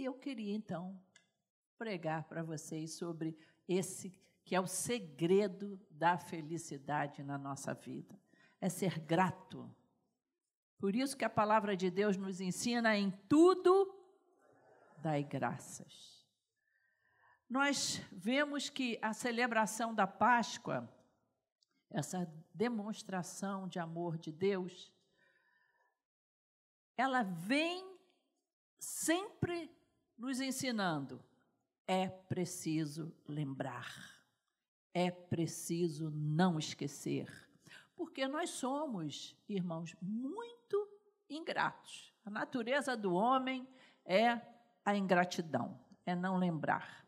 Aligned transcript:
E 0.00 0.04
eu 0.06 0.14
queria, 0.14 0.54
então, 0.54 0.98
pregar 1.76 2.24
para 2.24 2.42
vocês 2.42 2.94
sobre 2.94 3.36
esse 3.68 4.10
que 4.46 4.56
é 4.56 4.60
o 4.60 4.66
segredo 4.66 5.78
da 5.90 6.16
felicidade 6.16 7.22
na 7.22 7.36
nossa 7.36 7.74
vida. 7.74 8.18
É 8.58 8.70
ser 8.70 8.98
grato. 8.98 9.70
Por 10.78 10.96
isso 10.96 11.14
que 11.18 11.24
a 11.24 11.28
palavra 11.28 11.76
de 11.76 11.90
Deus 11.90 12.16
nos 12.16 12.40
ensina 12.40 12.96
em 12.96 13.10
tudo 13.28 13.94
dai 15.02 15.22
graças. 15.22 16.26
Nós 17.46 18.00
vemos 18.10 18.70
que 18.70 18.98
a 19.02 19.12
celebração 19.12 19.94
da 19.94 20.06
Páscoa, 20.06 20.90
essa 21.90 22.24
demonstração 22.54 23.68
de 23.68 23.78
amor 23.78 24.16
de 24.16 24.32
Deus, 24.32 24.90
ela 26.96 27.22
vem 27.22 27.98
sempre 28.78 29.70
nos 30.20 30.40
ensinando: 30.40 31.20
é 31.86 32.08
preciso 32.08 33.12
lembrar, 33.26 34.22
é 34.92 35.10
preciso 35.10 36.10
não 36.10 36.58
esquecer, 36.58 37.28
porque 37.96 38.28
nós 38.28 38.50
somos, 38.50 39.34
irmãos, 39.48 39.96
muito 40.00 40.88
ingratos. 41.28 42.12
A 42.24 42.30
natureza 42.30 42.96
do 42.96 43.14
homem 43.14 43.66
é 44.04 44.40
a 44.84 44.94
ingratidão, 44.94 45.80
é 46.04 46.14
não 46.14 46.36
lembrar. 46.36 47.06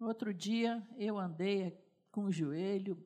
Outro 0.00 0.32
dia, 0.32 0.86
eu 0.96 1.18
andei 1.18 1.76
com 2.10 2.24
o 2.24 2.32
joelho 2.32 2.96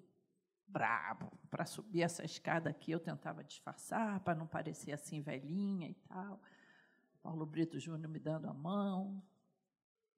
brabo 0.67 1.33
para 1.51 1.65
subir 1.65 2.03
essa 2.03 2.25
escada 2.25 2.71
aqui. 2.71 2.93
Eu 2.93 3.01
tentava 3.01 3.43
disfarçar 3.43 4.21
para 4.21 4.35
não 4.35 4.47
parecer 4.47 4.93
assim 4.93 5.21
velhinha 5.21 5.89
e 5.89 5.95
tal. 5.95 6.41
Paulo 7.23 7.47
Brito 7.47 7.79
Júnior 7.79 8.11
me 8.11 8.19
dando 8.19 8.49
a 8.49 8.53
mão. 8.53 9.23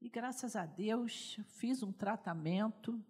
E 0.01 0.09
graças 0.09 0.57
a 0.57 0.65
Deus 0.65 1.39
fiz 1.47 1.83
um 1.83 1.93
tratamento. 1.93 3.05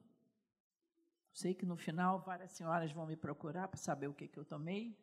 Sei 1.32 1.54
que 1.54 1.64
no 1.64 1.76
final 1.76 2.20
várias 2.20 2.52
senhoras 2.52 2.92
vão 2.92 3.06
me 3.06 3.16
procurar 3.16 3.68
para 3.68 3.78
saber 3.78 4.08
o 4.08 4.14
que, 4.14 4.28
que 4.28 4.38
eu 4.38 4.44
tomei. 4.44 4.96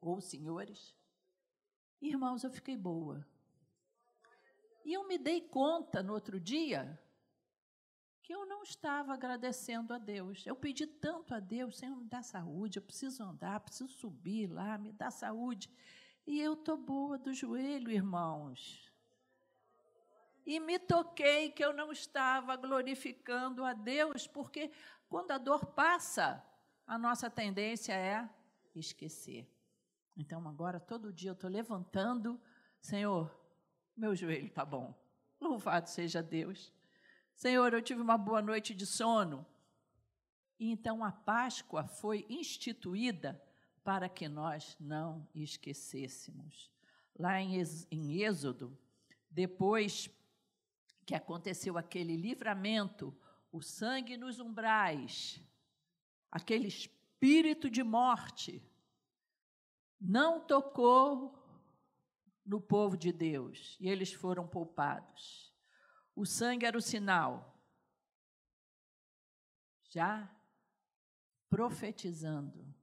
Ou 0.00 0.20
senhores. 0.20 0.96
Irmãos, 2.00 2.44
eu 2.44 2.50
fiquei 2.50 2.76
boa. 2.76 3.26
E 4.84 4.92
eu 4.92 5.06
me 5.08 5.18
dei 5.18 5.40
conta 5.40 6.02
no 6.02 6.12
outro 6.12 6.38
dia 6.38 7.00
que 8.22 8.34
eu 8.34 8.46
não 8.46 8.62
estava 8.62 9.12
agradecendo 9.12 9.92
a 9.92 9.98
Deus. 9.98 10.46
Eu 10.46 10.56
pedi 10.56 10.86
tanto 10.86 11.34
a 11.34 11.40
Deus, 11.40 11.76
Senhor, 11.76 11.94
me 11.94 12.06
dá 12.06 12.22
saúde, 12.22 12.78
eu 12.78 12.82
preciso 12.82 13.22
andar, 13.22 13.60
preciso 13.60 13.88
subir 13.88 14.46
lá, 14.46 14.78
me 14.78 14.92
dá 14.92 15.10
saúde. 15.10 15.70
E 16.26 16.40
eu 16.40 16.54
estou 16.54 16.76
boa 16.76 17.18
do 17.18 17.34
joelho, 17.34 17.90
irmãos. 17.90 18.90
E 20.46 20.58
me 20.58 20.78
toquei 20.78 21.50
que 21.50 21.64
eu 21.64 21.72
não 21.72 21.92
estava 21.92 22.56
glorificando 22.56 23.64
a 23.64 23.72
Deus, 23.72 24.26
porque 24.26 24.70
quando 25.08 25.30
a 25.32 25.38
dor 25.38 25.66
passa, 25.66 26.44
a 26.86 26.98
nossa 26.98 27.30
tendência 27.30 27.92
é 27.92 28.28
esquecer. 28.74 29.50
Então, 30.16 30.46
agora, 30.48 30.80
todo 30.80 31.12
dia 31.12 31.30
eu 31.30 31.34
estou 31.34 31.50
levantando, 31.50 32.40
Senhor, 32.80 33.34
meu 33.96 34.14
joelho 34.14 34.46
está 34.46 34.64
bom. 34.64 34.94
Louvado 35.40 35.88
seja 35.88 36.22
Deus. 36.22 36.72
Senhor, 37.34 37.72
eu 37.72 37.82
tive 37.82 38.00
uma 38.00 38.16
boa 38.16 38.40
noite 38.40 38.74
de 38.74 38.86
sono. 38.86 39.46
E 40.58 40.70
então 40.70 41.04
a 41.04 41.10
Páscoa 41.10 41.86
foi 41.86 42.24
instituída 42.28 43.42
para 43.84 44.08
que 44.08 44.26
nós 44.26 44.76
não 44.80 45.28
esquecêssemos. 45.34 46.72
Lá 47.16 47.40
em 47.40 48.22
Êxodo, 48.22 48.76
depois 49.30 50.10
que 51.04 51.14
aconteceu 51.14 51.76
aquele 51.76 52.16
livramento, 52.16 53.16
o 53.52 53.60
sangue 53.60 54.16
nos 54.16 54.40
umbrais, 54.40 55.40
aquele 56.30 56.66
espírito 56.66 57.70
de 57.70 57.84
morte, 57.84 58.62
não 60.00 60.40
tocou 60.40 61.38
no 62.44 62.60
povo 62.60 62.96
de 62.96 63.12
Deus 63.12 63.76
e 63.78 63.88
eles 63.88 64.12
foram 64.12 64.48
poupados. 64.48 65.54
O 66.16 66.24
sangue 66.24 66.66
era 66.66 66.76
o 66.76 66.82
sinal. 66.82 67.62
Já 69.90 70.28
profetizando 71.48 72.74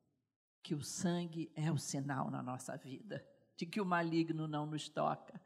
que 0.61 0.75
o 0.75 0.81
sangue 0.81 1.51
é 1.55 1.71
o 1.71 1.77
sinal 1.77 2.29
na 2.29 2.41
nossa 2.41 2.77
vida, 2.77 3.25
de 3.57 3.65
que 3.65 3.81
o 3.81 3.85
maligno 3.85 4.47
não 4.47 4.65
nos 4.65 4.89
toca. 4.89 5.41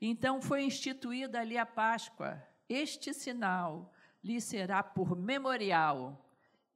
Então 0.00 0.40
foi 0.40 0.64
instituída 0.64 1.40
ali 1.40 1.56
a 1.56 1.66
Páscoa. 1.66 2.42
Este 2.68 3.12
sinal 3.12 3.92
lhe 4.22 4.40
será 4.40 4.82
por 4.82 5.16
memorial, 5.16 6.20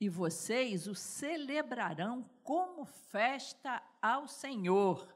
e 0.00 0.08
vocês 0.08 0.86
o 0.86 0.94
celebrarão 0.94 2.28
como 2.42 2.84
festa 2.84 3.82
ao 4.00 4.28
Senhor. 4.28 5.14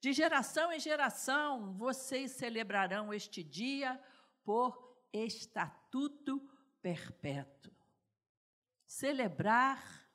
De 0.00 0.12
geração 0.12 0.72
em 0.72 0.80
geração 0.80 1.74
vocês 1.74 2.30
celebrarão 2.32 3.12
este 3.12 3.42
dia 3.42 4.00
por 4.44 4.96
estatuto 5.12 6.40
perpétuo. 6.80 7.72
Celebrar 8.86 10.08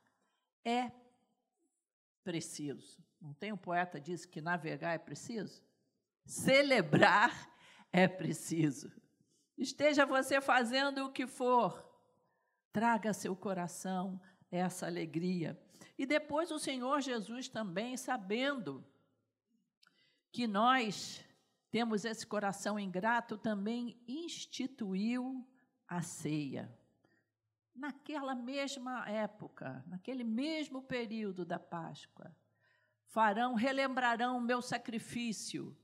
é 0.63 0.90
preciso. 2.23 2.97
Não 3.19 3.33
tem 3.33 3.51
um 3.51 3.57
poeta 3.57 3.99
que 3.99 4.11
diz 4.11 4.25
que 4.25 4.41
navegar 4.41 4.93
é 4.93 4.97
preciso? 4.97 5.63
Celebrar 6.25 7.49
é 7.91 8.07
preciso. 8.07 8.91
Esteja 9.57 10.05
você 10.05 10.41
fazendo 10.41 11.05
o 11.05 11.11
que 11.11 11.27
for, 11.27 11.87
traga 12.71 13.13
seu 13.13 13.35
coração 13.35 14.19
essa 14.49 14.87
alegria. 14.87 15.59
E 15.97 16.05
depois 16.05 16.49
o 16.51 16.59
Senhor 16.59 16.99
Jesus 17.01 17.47
também, 17.47 17.95
sabendo 17.95 18.83
que 20.31 20.47
nós 20.47 21.23
temos 21.69 22.05
esse 22.05 22.25
coração 22.25 22.79
ingrato, 22.79 23.37
também 23.37 24.01
instituiu 24.07 25.47
a 25.87 26.01
ceia. 26.01 26.75
Naquela 27.73 28.35
mesma 28.35 29.09
época, 29.09 29.83
naquele 29.87 30.23
mesmo 30.23 30.81
período 30.81 31.45
da 31.45 31.57
Páscoa, 31.57 32.35
farão, 33.05 33.55
relembrarão 33.55 34.37
o 34.37 34.41
meu 34.41 34.61
sacrifício. 34.61 35.75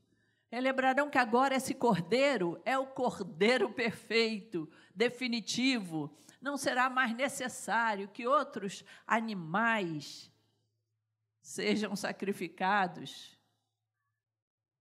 Relembrarão 0.50 1.10
que 1.10 1.18
agora 1.18 1.56
esse 1.56 1.74
cordeiro 1.74 2.60
é 2.64 2.78
o 2.78 2.86
cordeiro 2.86 3.72
perfeito, 3.72 4.70
definitivo. 4.94 6.16
Não 6.40 6.56
será 6.56 6.88
mais 6.88 7.14
necessário 7.14 8.08
que 8.08 8.26
outros 8.26 8.84
animais 9.06 10.32
sejam 11.42 11.96
sacrificados 11.96 13.38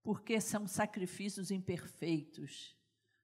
porque 0.08 0.40
são 0.40 0.66
sacrifícios 0.66 1.52
imperfeitos. 1.52 2.77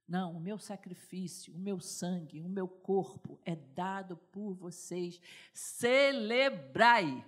Não, 0.08 0.36
o 0.36 0.40
meu 0.40 0.58
sacrifício, 0.58 1.53
o 1.53 1.58
meu 1.58 1.80
sangue, 1.80 2.41
o 2.41 2.50
meu 2.50 2.68
corpo 2.68 3.40
é 3.46 3.56
dado 3.56 4.18
por 4.18 4.53
vocês. 4.53 5.19
Celebrai. 5.53 7.25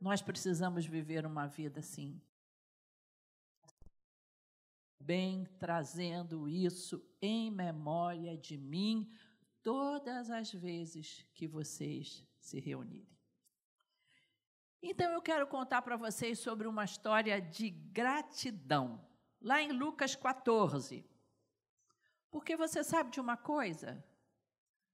Nós 0.00 0.22
precisamos 0.22 0.86
viver 0.86 1.26
uma 1.26 1.46
vida 1.46 1.80
assim. 1.80 2.20
Bem, 4.98 5.44
trazendo 5.58 6.48
isso 6.48 7.04
em 7.20 7.50
memória 7.50 8.36
de 8.36 8.56
mim 8.56 9.10
todas 9.62 10.30
as 10.30 10.52
vezes 10.52 11.26
que 11.34 11.46
vocês 11.46 12.24
se 12.38 12.60
reunirem. 12.60 13.08
Então 14.82 15.12
eu 15.12 15.20
quero 15.20 15.46
contar 15.46 15.82
para 15.82 15.96
vocês 15.96 16.38
sobre 16.38 16.66
uma 16.66 16.84
história 16.84 17.40
de 17.40 17.68
gratidão, 17.68 19.04
lá 19.40 19.62
em 19.62 19.72
Lucas 19.72 20.14
14. 20.14 21.04
Porque 22.30 22.56
você 22.56 22.84
sabe 22.84 23.10
de 23.10 23.20
uma 23.20 23.36
coisa? 23.36 24.04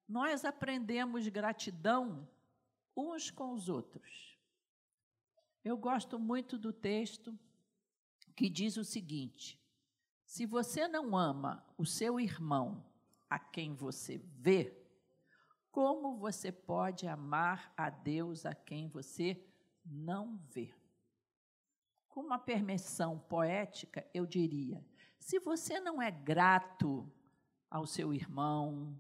Nós 0.09 0.45
aprendemos 0.45 1.29
gratidão 1.29 2.29
uns 2.97 3.31
com 3.31 3.53
os 3.53 3.69
outros. 3.69 4.39
Eu 5.65 5.77
gosto 5.77 6.19
muito 6.19 6.57
do 6.57 6.73
texto 6.73 7.37
que 8.35 8.49
diz 8.49 8.77
o 8.77 8.85
seguinte: 8.85 9.61
se 10.25 10.47
você 10.47 10.87
não 10.87 11.17
ama 11.17 11.65
o 11.77 11.85
seu 11.85 12.21
irmão 12.21 12.85
a 13.29 13.39
quem 13.39 13.75
você 13.75 14.19
vê, 14.19 14.77
como 15.71 16.17
você 16.17 16.51
pode 16.51 17.07
amar 17.07 17.73
a 17.77 17.91
Deus 17.91 18.47
a 18.47 18.55
quem 18.55 18.89
você 18.89 19.45
não 19.85 20.37
vê. 20.37 20.73
Com 22.17 22.23
uma 22.23 22.39
permissão 22.39 23.19
poética, 23.19 24.09
eu 24.15 24.25
diria: 24.25 24.83
se 25.19 25.39
você 25.39 25.79
não 25.79 26.01
é 26.01 26.11
grato 26.11 27.07
ao 27.71 27.87
seu 27.87 28.15
irmão, 28.15 28.99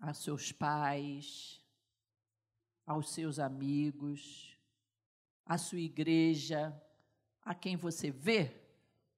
aos 0.00 0.18
seus 0.18 0.52
pais, 0.52 1.60
aos 2.86 3.10
seus 3.10 3.40
amigos, 3.40 4.56
à 5.44 5.58
sua 5.58 5.80
igreja, 5.80 6.72
a 7.42 7.52
quem 7.52 7.76
você 7.76 8.12
vê, 8.12 8.54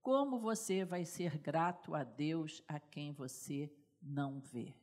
como 0.00 0.38
você 0.38 0.82
vai 0.82 1.04
ser 1.04 1.36
grato 1.36 1.94
a 1.94 2.02
Deus 2.02 2.62
a 2.66 2.80
quem 2.80 3.12
você 3.12 3.70
não 4.00 4.40
vê? 4.40 4.74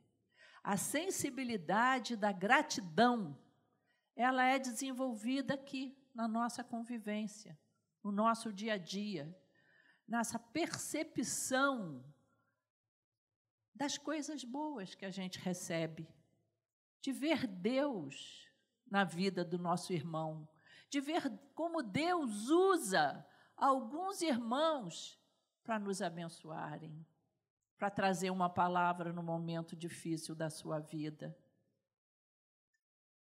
A 0.63 0.77
sensibilidade 0.77 2.15
da 2.15 2.31
gratidão, 2.31 3.35
ela 4.15 4.45
é 4.45 4.59
desenvolvida 4.59 5.55
aqui 5.55 5.97
na 6.13 6.27
nossa 6.27 6.63
convivência, 6.63 7.57
no 8.07 8.13
nosso 8.13 8.53
dia 8.53 8.75
a 8.75 8.77
dia, 8.77 9.37
nessa 10.07 10.39
percepção 10.39 12.01
das 13.75 13.97
coisas 13.97 14.45
boas 14.45 14.95
que 14.95 15.05
a 15.05 15.09
gente 15.09 15.39
recebe, 15.39 16.07
de 17.01 17.11
ver 17.11 17.45
Deus 17.45 18.49
na 18.89 19.03
vida 19.03 19.43
do 19.43 19.57
nosso 19.57 19.91
irmão, 19.91 20.47
de 20.89 21.01
ver 21.01 21.21
como 21.53 21.83
Deus 21.83 22.47
usa 22.47 23.27
alguns 23.57 24.21
irmãos 24.21 25.19
para 25.61 25.77
nos 25.77 26.01
abençoarem, 26.01 27.05
para 27.77 27.89
trazer 27.89 28.29
uma 28.29 28.49
palavra 28.49 29.11
no 29.11 29.21
momento 29.21 29.75
difícil 29.75 30.33
da 30.33 30.49
sua 30.49 30.79
vida. 30.79 31.37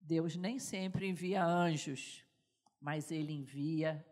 Deus 0.01 0.35
nem 0.35 0.57
sempre 0.57 1.07
envia 1.07 1.45
anjos, 1.45 2.25
mas 2.81 3.11
Ele 3.11 3.31
envia 3.31 4.03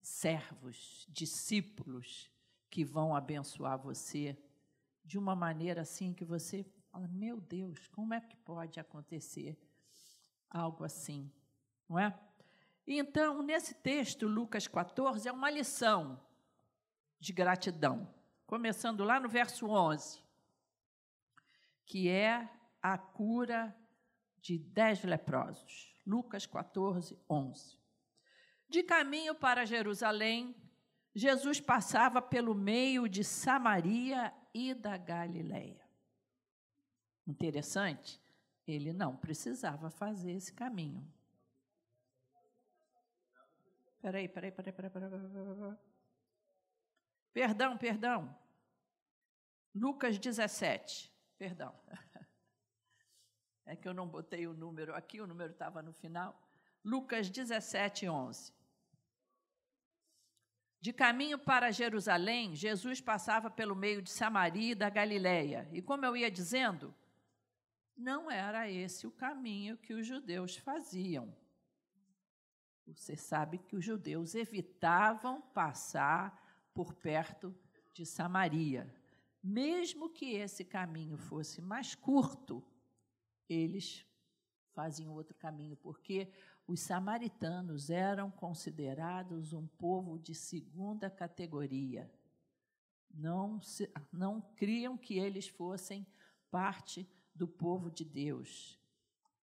servos, 0.00 1.06
discípulos 1.08 2.30
que 2.70 2.84
vão 2.84 3.14
abençoar 3.14 3.78
você 3.78 4.38
de 5.04 5.18
uma 5.18 5.34
maneira 5.34 5.82
assim 5.82 6.12
que 6.12 6.24
você 6.24 6.64
fala: 6.90 7.08
meu 7.08 7.40
Deus, 7.40 7.88
como 7.88 8.14
é 8.14 8.20
que 8.20 8.36
pode 8.36 8.78
acontecer 8.78 9.58
algo 10.48 10.84
assim? 10.84 11.30
Não 11.88 11.98
é? 11.98 12.18
Então, 12.86 13.42
nesse 13.42 13.74
texto, 13.74 14.26
Lucas 14.26 14.66
14, 14.66 15.28
é 15.28 15.32
uma 15.32 15.50
lição 15.50 16.20
de 17.18 17.32
gratidão, 17.32 18.08
começando 18.46 19.04
lá 19.04 19.20
no 19.20 19.28
verso 19.28 19.68
11, 19.68 20.22
que 21.84 22.08
é 22.08 22.48
a 22.82 22.96
cura 22.96 23.76
de 24.40 24.58
dez 24.58 25.04
leprosos. 25.04 25.94
Lucas 26.06 26.46
14, 26.46 27.18
11. 27.28 27.79
De 28.70 28.84
caminho 28.84 29.34
para 29.34 29.66
Jerusalém, 29.66 30.54
Jesus 31.12 31.60
passava 31.60 32.22
pelo 32.22 32.54
meio 32.54 33.08
de 33.08 33.24
Samaria 33.24 34.32
e 34.54 34.72
da 34.72 34.96
Galileia. 34.96 35.84
Interessante, 37.26 38.20
ele 38.64 38.92
não 38.92 39.16
precisava 39.16 39.90
fazer 39.90 40.30
esse 40.30 40.52
caminho. 40.52 41.04
Peraí, 44.00 44.28
peraí, 44.28 44.52
peraí, 44.52 44.72
peraí, 44.72 44.90
peraí, 44.90 45.10
peraí. 45.10 45.76
Perdão, 47.32 47.76
perdão. 47.76 48.38
Lucas 49.74 50.16
17, 50.16 51.12
perdão. 51.36 51.74
É 53.66 53.76
que 53.76 53.86
eu 53.86 53.94
não 53.94 54.08
botei 54.08 54.48
o 54.48 54.52
número 54.52 54.92
aqui, 54.96 55.20
o 55.20 55.28
número 55.28 55.52
estava 55.52 55.80
no 55.80 55.92
final. 55.92 56.36
Lucas 56.84 57.30
17, 57.30 58.08
11. 58.08 58.59
De 60.80 60.92
caminho 60.94 61.38
para 61.38 61.70
Jerusalém, 61.70 62.56
Jesus 62.56 63.02
passava 63.02 63.50
pelo 63.50 63.76
meio 63.76 64.00
de 64.00 64.10
Samaria 64.10 64.72
e 64.72 64.74
da 64.74 64.88
Galiléia. 64.88 65.68
E 65.72 65.82
como 65.82 66.06
eu 66.06 66.16
ia 66.16 66.30
dizendo, 66.30 66.94
não 67.94 68.30
era 68.30 68.70
esse 68.70 69.06
o 69.06 69.10
caminho 69.10 69.76
que 69.76 69.92
os 69.92 70.06
judeus 70.06 70.56
faziam. 70.56 71.36
Você 72.86 73.14
sabe 73.14 73.58
que 73.58 73.76
os 73.76 73.84
judeus 73.84 74.34
evitavam 74.34 75.42
passar 75.42 76.70
por 76.72 76.94
perto 76.94 77.54
de 77.92 78.06
Samaria. 78.06 78.92
Mesmo 79.42 80.08
que 80.08 80.32
esse 80.32 80.64
caminho 80.64 81.18
fosse 81.18 81.60
mais 81.60 81.94
curto, 81.94 82.64
eles 83.48 84.06
faziam 84.72 85.12
outro 85.12 85.34
caminho, 85.34 85.76
porque 85.76 86.32
os 86.70 86.78
samaritanos 86.78 87.90
eram 87.90 88.30
considerados 88.30 89.52
um 89.52 89.66
povo 89.66 90.16
de 90.20 90.36
segunda 90.36 91.10
categoria. 91.10 92.08
Não, 93.12 93.60
se, 93.60 93.92
não 94.12 94.40
criam 94.54 94.96
que 94.96 95.18
eles 95.18 95.48
fossem 95.48 96.06
parte 96.48 97.10
do 97.34 97.48
povo 97.48 97.90
de 97.90 98.04
Deus. 98.04 98.78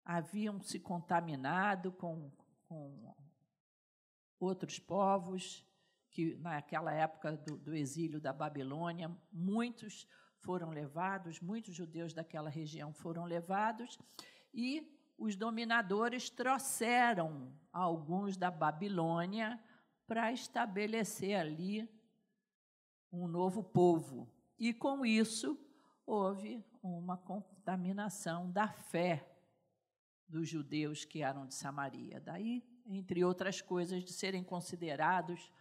Haviam 0.03 0.61
se 0.61 0.81
contaminado 0.81 1.93
com, 1.93 2.29
com 2.67 3.15
outros 4.37 4.77
povos, 4.77 5.65
que 6.11 6.35
naquela 6.35 6.91
época 6.91 7.37
do, 7.37 7.57
do 7.57 7.73
exílio 7.73 8.19
da 8.19 8.33
Babilônia, 8.33 9.09
muitos 9.31 10.05
foram 10.39 10.71
levados, 10.71 11.39
muitos 11.39 11.73
judeus 11.73 12.13
daquela 12.13 12.49
região 12.49 12.91
foram 12.91 13.23
levados, 13.23 13.97
e 14.53 14.93
os 15.17 15.35
dominadores 15.35 16.29
trouxeram 16.29 17.53
alguns 17.71 18.37
da 18.37 18.51
Babilônia 18.51 19.59
para 20.07 20.31
estabelecer 20.31 21.35
ali 21.35 21.89
um 23.11 23.27
novo 23.27 23.63
povo. 23.63 24.29
E 24.57 24.73
com 24.73 25.05
isso 25.05 25.57
houve 26.05 26.63
uma 26.81 27.17
contaminação 27.17 28.51
da 28.51 28.67
fé 28.67 29.29
dos 30.27 30.49
judeus 30.49 31.05
que 31.05 31.21
eram 31.21 31.45
de 31.45 31.53
Samaria. 31.53 32.19
Daí, 32.19 32.63
entre 32.85 33.23
outras 33.23 33.61
coisas, 33.61 34.03
de 34.03 34.11
serem 34.11 34.43
considerados 34.43 35.51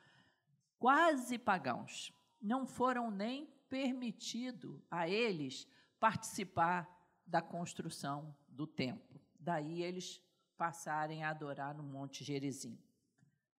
quase 0.78 1.38
pagãos. 1.38 2.12
Não 2.40 2.66
foram 2.66 3.10
nem 3.10 3.46
permitido 3.68 4.82
a 4.90 5.08
eles 5.08 5.66
participar 6.00 6.88
da 7.26 7.40
construção 7.40 8.34
do 8.48 8.66
templo 8.66 9.11
daí 9.42 9.82
eles 9.82 10.22
passarem 10.56 11.24
a 11.24 11.30
adorar 11.30 11.74
no 11.74 11.82
Monte 11.82 12.22
Gerizim. 12.22 12.78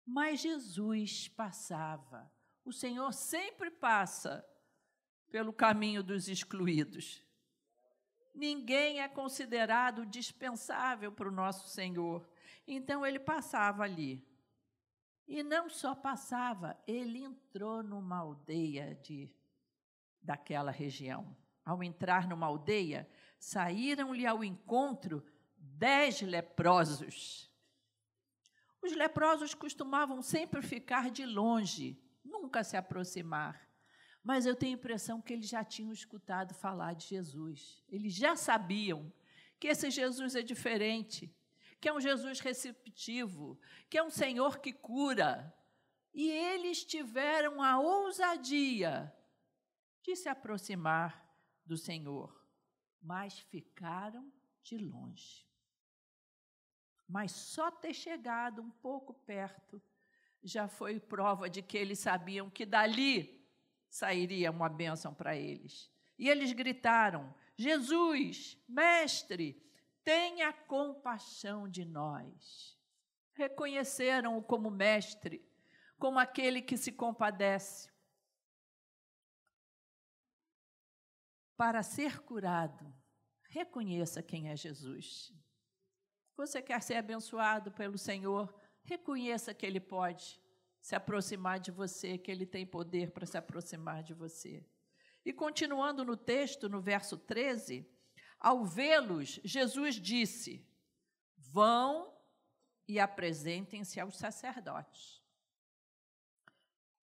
Mas 0.07 0.41
Jesus 0.41 1.29
passava. 1.29 2.31
O 2.65 2.73
Senhor 2.73 3.13
sempre 3.13 3.71
passa 3.71 4.45
pelo 5.31 5.53
caminho 5.53 6.03
dos 6.03 6.29
excluídos. 6.29 7.25
Ninguém 8.35 9.01
é 9.01 9.09
considerado 9.09 10.07
dispensável 10.07 11.11
para 11.13 11.29
o 11.29 11.33
nosso 11.33 11.69
Senhor. 11.69 12.29
Então 12.67 13.05
ele 13.05 13.19
passava 13.19 13.83
ali. 13.83 14.25
E 15.27 15.43
não 15.43 15.69
só 15.69 15.95
passava, 15.95 16.79
ele 16.87 17.19
entrou 17.19 17.83
numa 17.83 18.19
aldeia 18.19 18.95
de, 19.03 19.35
daquela 20.21 20.71
região. 20.71 21.37
Ao 21.65 21.83
entrar 21.83 22.29
numa 22.29 22.47
aldeia, 22.47 23.09
saíram-lhe 23.39 24.27
ao 24.27 24.43
encontro 24.43 25.25
dez 25.83 26.23
leprosos. 26.23 27.51
Os 28.81 28.93
leprosos 28.93 29.53
costumavam 29.53 30.23
sempre 30.23 30.63
ficar 30.63 31.11
de 31.11 31.27
longe, 31.27 32.01
nunca 32.25 32.63
se 32.63 32.77
aproximar. 32.77 33.69
Mas 34.23 34.47
eu 34.47 34.55
tenho 34.55 34.77
a 34.77 34.79
impressão 34.79 35.21
que 35.21 35.33
eles 35.33 35.49
já 35.49 35.65
tinham 35.65 35.93
escutado 35.93 36.55
falar 36.55 36.95
de 36.95 37.09
Jesus. 37.09 37.83
Eles 37.89 38.15
já 38.15 38.37
sabiam 38.37 39.13
que 39.59 39.67
esse 39.67 39.91
Jesus 39.91 40.37
é 40.37 40.43
diferente, 40.43 41.35
que 41.81 41.89
é 41.89 41.93
um 41.93 42.01
Jesus 42.01 42.39
receptivo, 42.39 43.59
que 43.91 43.99
é 43.99 44.05
um 44.05 44.11
Senhor 44.11 44.61
que 44.61 44.73
cura. 44.73 45.53
E 46.15 46.31
eles 46.31 46.85
tiveram 46.85 47.61
a 47.61 47.81
ousadia 47.81 49.13
de 50.01 50.15
se 50.15 50.29
aproximar 50.29 51.29
do 51.67 51.77
Senhor, 51.77 52.33
mas 53.01 53.37
ficaram 53.37 54.33
de 54.63 54.79
longe. 54.79 55.52
Mas 57.13 57.31
só 57.31 57.71
ter 57.71 57.93
chegado 57.93 58.63
um 58.63 58.71
pouco 58.71 59.13
perto 59.13 59.83
já 60.43 60.67
foi 60.67 60.99
prova 60.99 61.49
de 61.49 61.61
que 61.61 61.77
eles 61.77 61.99
sabiam 61.99 62.49
que 62.49 62.65
dali 62.65 63.47
sairia 63.87 64.51
uma 64.51 64.67
bênção 64.67 65.13
para 65.13 65.37
eles. 65.37 65.93
E 66.19 66.31
eles 66.31 66.55
gritaram: 66.55 67.35
Jesus, 67.55 68.57
mestre, 68.67 69.63
tenha 70.03 70.55
compaixão 70.55 71.69
de 71.69 71.85
nós. 71.85 72.79
Reconheceram-o 73.35 74.43
como 74.43 74.71
mestre, 74.71 75.47
como 75.99 76.19
aquele 76.19 76.63
que 76.63 76.79
se 76.79 76.91
compadece. 76.91 77.93
Para 81.59 81.83
ser 81.83 82.21
curado, 82.23 82.91
reconheça 83.51 84.23
quem 84.23 84.49
é 84.49 84.57
Jesus. 84.57 85.31
Você 86.37 86.63
quer 86.63 86.83
ser 86.83 86.95
abençoado 86.95 87.71
pelo 87.73 87.99
Senhor? 87.99 88.55
Reconheça 88.83 89.55
que 89.55 89.67
Ele 89.67 89.81
pode 89.81 90.41
se 90.81 90.95
aproximar 90.95 91.61
de 91.61 91.71
você, 91.71 92.19
que 92.19 92.31
Ele 92.31 92.47
tem 92.47 92.67
poder 92.67 93.13
para 93.13 93.27
se 93.27 93.39
aproximar 93.39 94.03
de 94.03 94.15
você. 94.15 94.67
E 95.25 95.33
continuando 95.33 96.05
no 96.05 96.17
texto, 96.17 96.69
no 96.69 96.81
verso 96.81 97.17
13, 97.17 97.89
ao 98.41 98.65
vê-los, 98.65 99.41
Jesus 99.45 99.95
disse: 99.95 100.67
Vão 101.37 102.13
e 102.89 102.99
apresentem-se 102.99 104.01
aos 104.01 104.17
sacerdotes. 104.17 105.23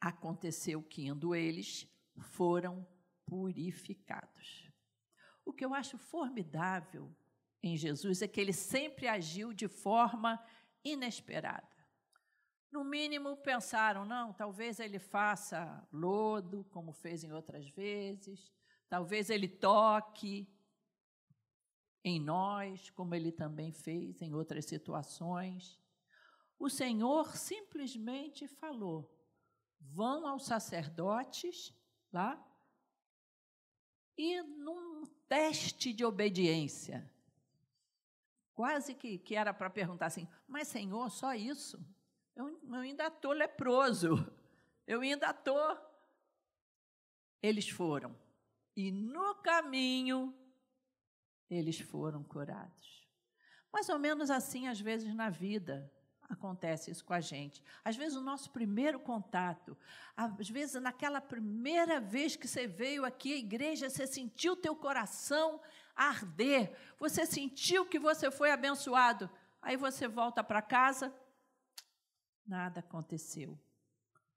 aconteceu 0.01 0.81
que, 0.81 1.07
indo 1.07 1.35
eles, 1.35 1.87
foram 2.17 2.87
purificados. 3.25 4.69
O 5.45 5.53
que 5.53 5.63
eu 5.63 5.73
acho 5.73 5.97
formidável 5.97 7.13
em 7.61 7.75
Jesus 7.75 8.21
é 8.21 8.27
que 8.27 8.39
ele 8.39 8.53
sempre 8.53 9.07
agiu 9.07 9.53
de 9.53 9.67
forma 9.67 10.43
inesperada. 10.83 11.67
No 12.71 12.83
mínimo, 12.83 13.35
pensaram, 13.37 14.05
não, 14.05 14.31
talvez 14.31 14.79
ele 14.79 14.99
faça 14.99 15.87
lodo, 15.91 16.63
como 16.65 16.93
fez 16.93 17.23
em 17.23 17.31
outras 17.31 17.67
vezes, 17.69 18.53
talvez 18.87 19.29
ele 19.29 19.47
toque 19.47 20.47
em 22.03 22.19
nós, 22.19 22.89
como 22.91 23.15
ele 23.15 23.31
também 23.31 23.71
fez 23.71 24.21
em 24.21 24.33
outras 24.33 24.65
situações. 24.65 25.79
O 26.57 26.69
Senhor 26.69 27.35
simplesmente 27.35 28.47
falou: 28.47 29.11
vão 29.79 30.27
aos 30.27 30.45
sacerdotes 30.45 31.73
lá 32.13 32.45
e 34.17 34.41
num 34.41 35.05
teste 35.27 35.91
de 35.91 36.05
obediência. 36.05 37.09
Quase 38.59 38.93
que, 38.93 39.17
que 39.19 39.37
era 39.37 39.53
para 39.53 39.69
perguntar 39.69 40.07
assim, 40.07 40.27
mas 40.45 40.67
Senhor, 40.67 41.09
só 41.09 41.33
isso? 41.33 41.81
Eu, 42.35 42.59
eu 42.61 42.75
ainda 42.75 43.07
estou 43.07 43.31
leproso, 43.31 44.29
eu 44.85 44.99
ainda 44.99 45.29
estou. 45.29 45.77
Eles 47.41 47.69
foram. 47.69 48.13
E 48.75 48.91
no 48.91 49.35
caminho, 49.35 50.37
eles 51.49 51.79
foram 51.79 52.21
curados. 52.21 53.07
Mais 53.71 53.87
ou 53.87 53.97
menos 53.97 54.29
assim, 54.29 54.67
às 54.67 54.81
vezes, 54.81 55.15
na 55.15 55.29
vida 55.29 55.89
acontece 56.29 56.91
isso 56.91 57.05
com 57.05 57.13
a 57.13 57.21
gente. 57.21 57.63
Às 57.81 57.95
vezes, 57.95 58.17
o 58.17 58.21
nosso 58.21 58.51
primeiro 58.51 58.99
contato, 58.99 59.77
às 60.17 60.49
vezes, 60.49 60.81
naquela 60.81 61.21
primeira 61.21 62.01
vez 62.01 62.35
que 62.35 62.45
você 62.45 62.67
veio 62.67 63.05
aqui 63.05 63.35
à 63.35 63.37
igreja, 63.37 63.89
você 63.89 64.05
sentiu 64.05 64.57
teu 64.57 64.75
coração 64.75 65.61
arder, 65.99 66.73
você 66.97 67.25
sentiu 67.25 67.85
que 67.85 67.99
você 67.99 68.31
foi 68.31 68.51
abençoado. 68.51 69.29
Aí 69.61 69.75
você 69.75 70.07
volta 70.07 70.41
para 70.43 70.61
casa, 70.61 71.13
nada 72.47 72.79
aconteceu. 72.79 73.59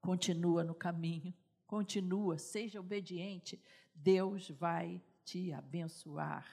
Continua 0.01 0.63
no 0.63 0.75
caminho, 0.75 1.33
continua, 1.65 2.37
seja 2.37 2.79
obediente. 2.79 3.61
Deus 3.95 4.49
vai 4.49 5.01
te 5.23 5.53
abençoar. 5.53 6.45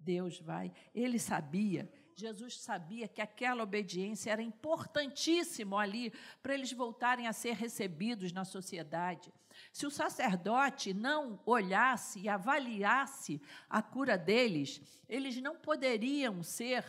Deus 0.00 0.40
vai. 0.40 0.72
Ele 0.92 1.18
sabia 1.18 1.90
Jesus 2.16 2.60
sabia 2.60 3.08
que 3.08 3.20
aquela 3.20 3.62
obediência 3.62 4.30
era 4.30 4.42
importantíssimo 4.42 5.76
ali 5.76 6.12
para 6.42 6.54
eles 6.54 6.72
voltarem 6.72 7.26
a 7.26 7.32
ser 7.32 7.54
recebidos 7.54 8.32
na 8.32 8.44
sociedade. 8.44 9.32
Se 9.72 9.86
o 9.86 9.90
sacerdote 9.90 10.94
não 10.94 11.40
olhasse 11.44 12.20
e 12.20 12.28
avaliasse 12.28 13.40
a 13.68 13.82
cura 13.82 14.16
deles, 14.16 14.80
eles 15.08 15.40
não 15.40 15.56
poderiam 15.56 16.42
ser 16.42 16.84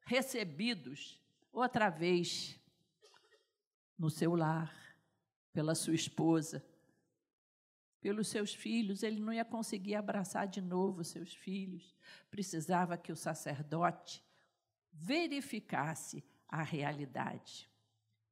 recebidos 0.00 1.20
outra 1.52 1.88
vez 1.88 2.58
no 3.98 4.10
seu 4.10 4.34
lar, 4.34 4.74
pela 5.52 5.74
sua 5.74 5.94
esposa, 5.94 6.64
pelos 8.00 8.28
seus 8.28 8.54
filhos, 8.54 9.02
ele 9.02 9.20
não 9.20 9.32
ia 9.32 9.44
conseguir 9.44 9.94
abraçar 9.94 10.46
de 10.46 10.60
novo 10.60 11.02
seus 11.02 11.34
filhos. 11.34 11.94
Precisava 12.30 12.96
que 12.96 13.10
o 13.10 13.16
sacerdote 13.16 14.22
verificasse 14.98 16.24
a 16.48 16.62
realidade. 16.62 17.68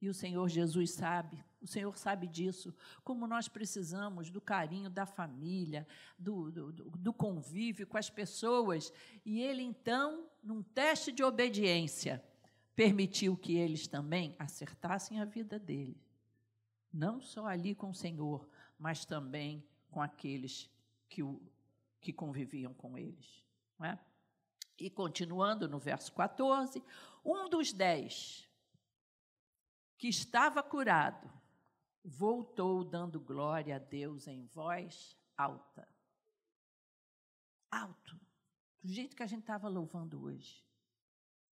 E 0.01 0.09
o 0.09 0.15
Senhor 0.15 0.49
Jesus 0.49 0.93
sabe, 0.93 1.43
o 1.63 1.67
Senhor 1.67 1.97
sabe 1.97 2.27
disso, 2.27 2.75
como 3.03 3.27
nós 3.27 3.49
precisamos 3.49 4.31
do 4.31 4.41
carinho 4.41 4.91
da 4.91 5.07
família, 5.07 5.87
do, 6.19 6.51
do, 6.51 6.73
do, 6.73 7.13
convívio 7.13 7.87
com 7.87 7.97
as 7.97 8.11
pessoas. 8.11 8.93
E 9.25 9.41
Ele, 9.41 9.63
então, 9.63 10.29
num 10.43 10.63
teste 10.63 11.11
de 11.11 11.23
obediência, 11.23 12.23
permitiu 12.77 13.37
que 13.37 13.57
eles 13.57 13.87
também 13.87 14.35
acertassem 14.39 15.21
a 15.21 15.25
vida 15.25 15.59
dele. 15.59 15.97
Não 16.93 17.21
só 17.21 17.47
ali 17.47 17.75
com 17.75 17.91
o 17.91 17.95
Senhor, 17.95 18.47
mas 18.79 19.05
também 19.05 19.65
com 19.91 20.03
aqueles 20.03 20.71
que, 21.09 21.23
o, 21.23 21.41
que 22.01 22.13
conviviam 22.13 22.75
com 22.75 22.99
eles. 22.99 23.43
Não 23.79 23.87
é? 23.87 23.99
E 24.79 24.91
continuando 24.91 25.69
no 25.69 25.79
verso 25.79 26.13
14, 26.13 26.83
um 27.25 27.49
dos 27.49 27.73
dez 27.73 28.49
que 29.97 30.09
estava 30.09 30.63
curado 30.63 31.33
voltou 32.05 32.85
dando 32.85 33.19
glória 33.19 33.77
a 33.77 33.79
Deus 33.79 34.27
em 34.27 34.45
voz 34.47 35.17
alta. 35.37 35.89
Alto, 37.71 38.21
do 38.83 38.93
jeito 38.93 39.17
que 39.17 39.23
a 39.23 39.27
gente 39.27 39.41
estava 39.41 39.69
louvando 39.69 40.23
hoje. 40.23 40.63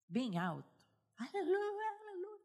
Bem 0.08 0.38
alto. 0.38 0.86
Aleluia, 1.16 1.98
aleluia. 2.00 2.40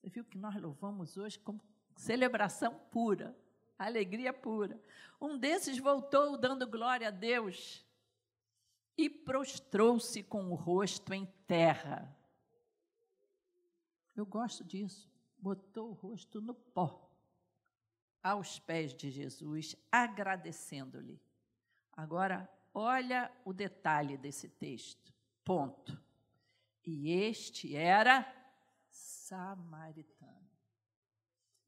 Você 0.00 0.10
viu 0.10 0.24
que 0.24 0.36
nós 0.36 0.60
louvamos 0.60 1.16
hoje 1.16 1.38
como 1.38 1.60
celebração 1.96 2.78
pura, 2.90 3.34
alegria 3.78 4.32
pura. 4.32 4.80
Um 5.20 5.38
desses 5.38 5.78
voltou 5.78 6.36
dando 6.36 6.66
glória 6.66 7.08
a 7.08 7.10
Deus 7.10 7.84
e 8.98 9.08
prostrou-se 9.08 10.24
com 10.24 10.50
o 10.50 10.56
rosto 10.56 11.14
em 11.14 11.24
terra. 11.46 12.12
Eu 14.16 14.26
gosto 14.26 14.64
disso. 14.64 15.08
Botou 15.38 15.90
o 15.90 15.92
rosto 15.92 16.40
no 16.40 16.52
pó, 16.52 17.08
aos 18.20 18.58
pés 18.58 18.92
de 18.92 19.08
Jesus, 19.08 19.76
agradecendo-lhe. 19.92 21.22
Agora, 21.92 22.50
olha 22.74 23.30
o 23.44 23.52
detalhe 23.52 24.16
desse 24.16 24.48
texto. 24.48 25.14
Ponto. 25.44 25.96
E 26.84 27.12
este 27.12 27.76
era 27.76 28.26
samaritano. 28.90 30.50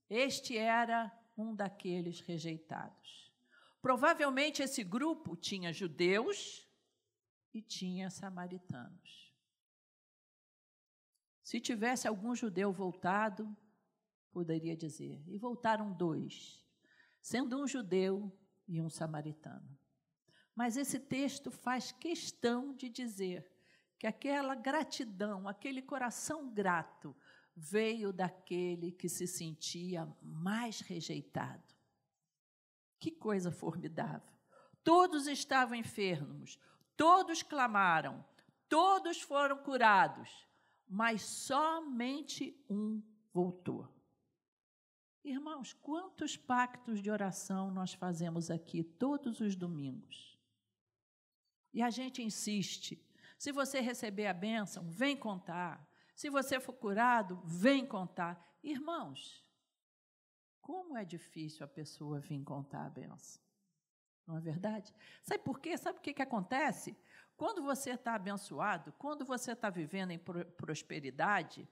Este 0.09 0.59
era 0.59 1.17
um 1.39 1.55
daqueles 1.55 2.19
rejeitados. 2.19 3.33
Provavelmente 3.81 4.63
esse 4.63 4.83
grupo 4.83 5.37
tinha 5.37 5.73
judeus 5.73 6.69
e 7.53 7.61
tinha 7.61 8.11
samaritanos. 8.11 9.35
Se 11.43 11.61
tivesse 11.61 12.07
algum 12.07 12.35
judeu 12.35 12.73
voltado, 12.73 13.57
poderia 14.31 14.77
dizer, 14.77 15.23
e 15.27 15.37
voltaram 15.37 15.93
dois, 15.93 16.65
sendo 17.21 17.61
um 17.61 17.67
judeu 17.67 18.33
e 18.69 18.81
um 18.81 18.89
samaritano. 18.89 19.77
Mas 20.55 20.77
esse 20.77 21.01
texto 21.01 21.51
faz 21.51 21.91
questão 21.91 22.75
de 22.75 22.89
dizer 22.89 23.51
que 23.99 24.07
aquela 24.07 24.55
gratidão, 24.55 25.49
aquele 25.49 25.83
coração 25.83 26.53
grato, 26.53 27.17
veio 27.57 28.13
daquele 28.13 28.93
que 28.93 29.09
se 29.09 29.27
sentia 29.27 30.07
mais 30.23 30.81
rejeitado. 30.81 31.75
Que 32.99 33.11
coisa 33.11 33.51
formidável! 33.51 34.31
Todos 34.83 35.27
estavam 35.27 35.75
enfermos, 35.75 36.59
Todos 37.01 37.43
clamaram, 37.43 38.23
todos 38.69 39.23
foram 39.23 39.57
curados, 39.57 40.47
mas 40.87 41.23
somente 41.23 42.63
um 42.69 43.03
voltou. 43.33 43.89
Irmãos, 45.25 45.73
quantos 45.73 46.37
pactos 46.37 47.01
de 47.01 47.11
oração 47.11 47.71
nós 47.71 47.95
fazemos 47.95 48.51
aqui 48.51 48.85
todos 48.85 49.41
os 49.41 49.57
domingos? 49.57 50.39
E 51.73 51.81
a 51.81 51.89
gente 51.89 52.23
insiste. 52.23 53.03
Se 53.39 53.51
você 53.51 53.81
receber 53.81 54.27
a 54.27 54.35
bênção, 54.35 54.87
vem 54.91 55.17
contar. 55.17 55.91
Se 56.15 56.29
você 56.29 56.61
for 56.61 56.75
curado, 56.75 57.41
vem 57.47 57.87
contar. 57.87 58.47
Irmãos, 58.63 59.43
como 60.61 60.99
é 60.99 61.05
difícil 61.07 61.65
a 61.65 61.69
pessoa 61.69 62.21
vir 62.21 62.45
contar 62.45 62.85
a 62.85 62.91
bênção. 62.91 63.43
Não 64.31 64.37
é 64.37 64.41
verdade? 64.41 64.95
Sabe 65.25 65.43
por 65.43 65.59
quê? 65.59 65.77
Sabe 65.77 65.99
o 65.99 66.01
que, 66.01 66.15
que 66.15 66.23
acontece? 66.23 66.97
Quando 67.37 67.65
você 67.65 67.91
está 67.91 68.15
abençoado, 68.15 68.93
quando 68.93 69.25
você 69.25 69.53
está 69.53 69.69
vivendo 69.69 70.13
em 70.13 70.21
prosperidade, 70.57 71.69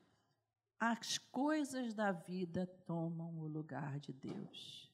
as 0.80 1.18
coisas 1.18 1.94
da 1.94 2.10
vida 2.10 2.66
tomam 2.84 3.38
o 3.38 3.46
lugar 3.46 4.00
de 4.00 4.12
Deus. 4.12 4.92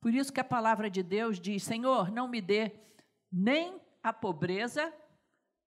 Por 0.00 0.12
isso 0.12 0.32
que 0.32 0.40
a 0.40 0.44
palavra 0.44 0.90
de 0.90 1.00
Deus 1.00 1.38
diz: 1.38 1.62
Senhor, 1.62 2.10
não 2.10 2.26
me 2.26 2.40
dê 2.40 2.72
nem 3.30 3.80
a 4.02 4.12
pobreza, 4.12 4.92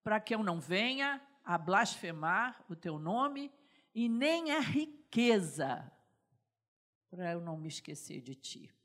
para 0.04 0.20
que 0.20 0.36
eu 0.36 0.44
não 0.44 0.60
venha 0.60 1.26
a 1.42 1.58
blasfemar 1.58 2.66
o 2.68 2.76
teu 2.76 3.00
nome, 3.00 3.50
e 3.96 4.10
nem 4.10 4.52
a 4.52 4.60
riqueza, 4.60 5.90
para 7.10 7.32
eu 7.32 7.40
não 7.40 7.56
me 7.56 7.70
esquecer 7.70 8.20
de 8.20 8.36
ti. 8.36 8.81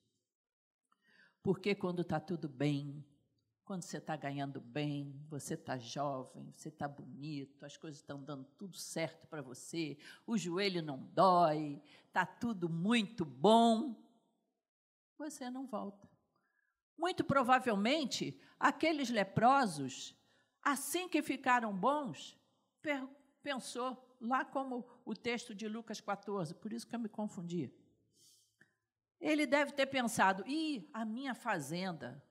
Porque 1.47 1.77
quando 1.77 2.03
está 2.03 2.19
tudo 2.19 2.49
bem, 2.49 3.07
quando 3.65 3.83
você 3.83 3.99
está 3.99 4.17
ganhando 4.17 4.61
bem, 4.61 5.15
você 5.29 5.55
está 5.55 5.79
jovem, 5.79 6.51
você 6.51 6.71
está 6.71 6.89
bonito, 6.89 7.65
as 7.65 7.77
coisas 7.77 8.01
estão 8.01 8.21
dando 8.21 8.45
tudo 8.59 8.77
certo 8.77 9.29
para 9.29 9.43
você, 9.43 9.97
o 10.27 10.37
joelho 10.37 10.83
não 10.83 10.99
dói, 10.99 11.81
está 12.09 12.27
tudo 12.27 12.69
muito 12.69 13.25
bom, 13.25 13.95
você 15.17 15.49
não 15.49 15.69
volta. 15.69 16.11
Muito 16.99 17.23
provavelmente, 17.23 18.37
aqueles 18.59 19.09
leprosos, 19.09 20.17
assim 20.61 21.09
que 21.09 21.23
ficaram 21.23 21.73
bons, 21.73 22.37
pensou, 23.41 24.17
lá 24.21 24.45
como 24.45 24.85
o 25.05 25.15
texto 25.15 25.55
de 25.55 25.69
Lucas 25.69 26.01
14, 26.01 26.57
por 26.57 26.73
isso 26.73 26.89
que 26.89 26.97
eu 26.97 26.99
me 26.99 27.09
confundi. 27.09 27.73
Ele 29.27 29.45
deve 29.45 29.73
ter 29.73 29.87
pensado: 29.87 30.45
ih, 30.47 30.89
a 30.93 31.05
minha 31.05 31.35
fazenda, 31.35 32.23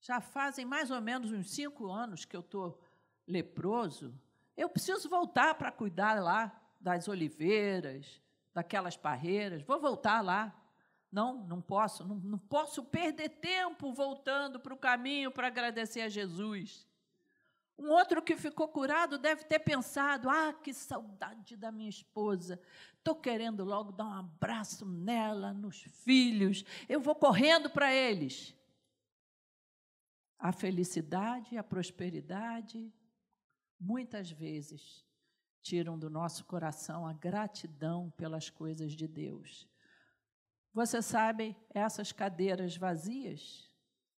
já 0.00 0.20
fazem 0.20 0.64
mais 0.64 0.90
ou 0.90 1.00
menos 1.00 1.30
uns 1.30 1.50
cinco 1.50 1.88
anos 1.88 2.24
que 2.24 2.36
eu 2.36 2.40
estou 2.40 2.82
leproso. 3.28 4.12
Eu 4.56 4.68
preciso 4.68 5.08
voltar 5.08 5.54
para 5.54 5.70
cuidar 5.70 6.20
lá 6.20 6.52
das 6.80 7.06
oliveiras, 7.06 8.20
daquelas 8.52 8.96
parreiras. 8.96 9.62
Vou 9.62 9.80
voltar 9.80 10.20
lá. 10.20 10.52
Não, 11.12 11.46
não 11.46 11.60
posso. 11.60 12.04
Não, 12.04 12.16
não 12.16 12.38
posso 12.38 12.82
perder 12.82 13.28
tempo 13.28 13.92
voltando 13.92 14.58
para 14.58 14.74
o 14.74 14.78
caminho 14.78 15.30
para 15.30 15.46
agradecer 15.46 16.00
a 16.00 16.08
Jesus. 16.08 16.88
Um 17.80 17.92
outro 17.92 18.20
que 18.20 18.36
ficou 18.36 18.68
curado 18.68 19.16
deve 19.16 19.44
ter 19.44 19.58
pensado: 19.58 20.28
ah, 20.28 20.52
que 20.52 20.74
saudade 20.74 21.56
da 21.56 21.72
minha 21.72 21.88
esposa. 21.88 22.60
Estou 22.98 23.14
querendo 23.14 23.64
logo 23.64 23.90
dar 23.90 24.04
um 24.04 24.12
abraço 24.12 24.84
nela, 24.84 25.54
nos 25.54 25.80
filhos. 25.80 26.62
Eu 26.86 27.00
vou 27.00 27.14
correndo 27.14 27.70
para 27.70 27.90
eles 27.90 28.54
a 30.38 30.52
felicidade 30.52 31.56
a 31.56 31.64
prosperidade, 31.64 32.92
muitas 33.78 34.30
vezes, 34.30 35.02
tiram 35.62 35.98
do 35.98 36.10
nosso 36.10 36.44
coração 36.44 37.06
a 37.06 37.14
gratidão 37.14 38.10
pelas 38.10 38.50
coisas 38.50 38.92
de 38.92 39.08
Deus. 39.08 39.66
Você 40.74 41.00
sabe, 41.00 41.56
essas 41.70 42.12
cadeiras 42.12 42.76
vazias, 42.76 43.70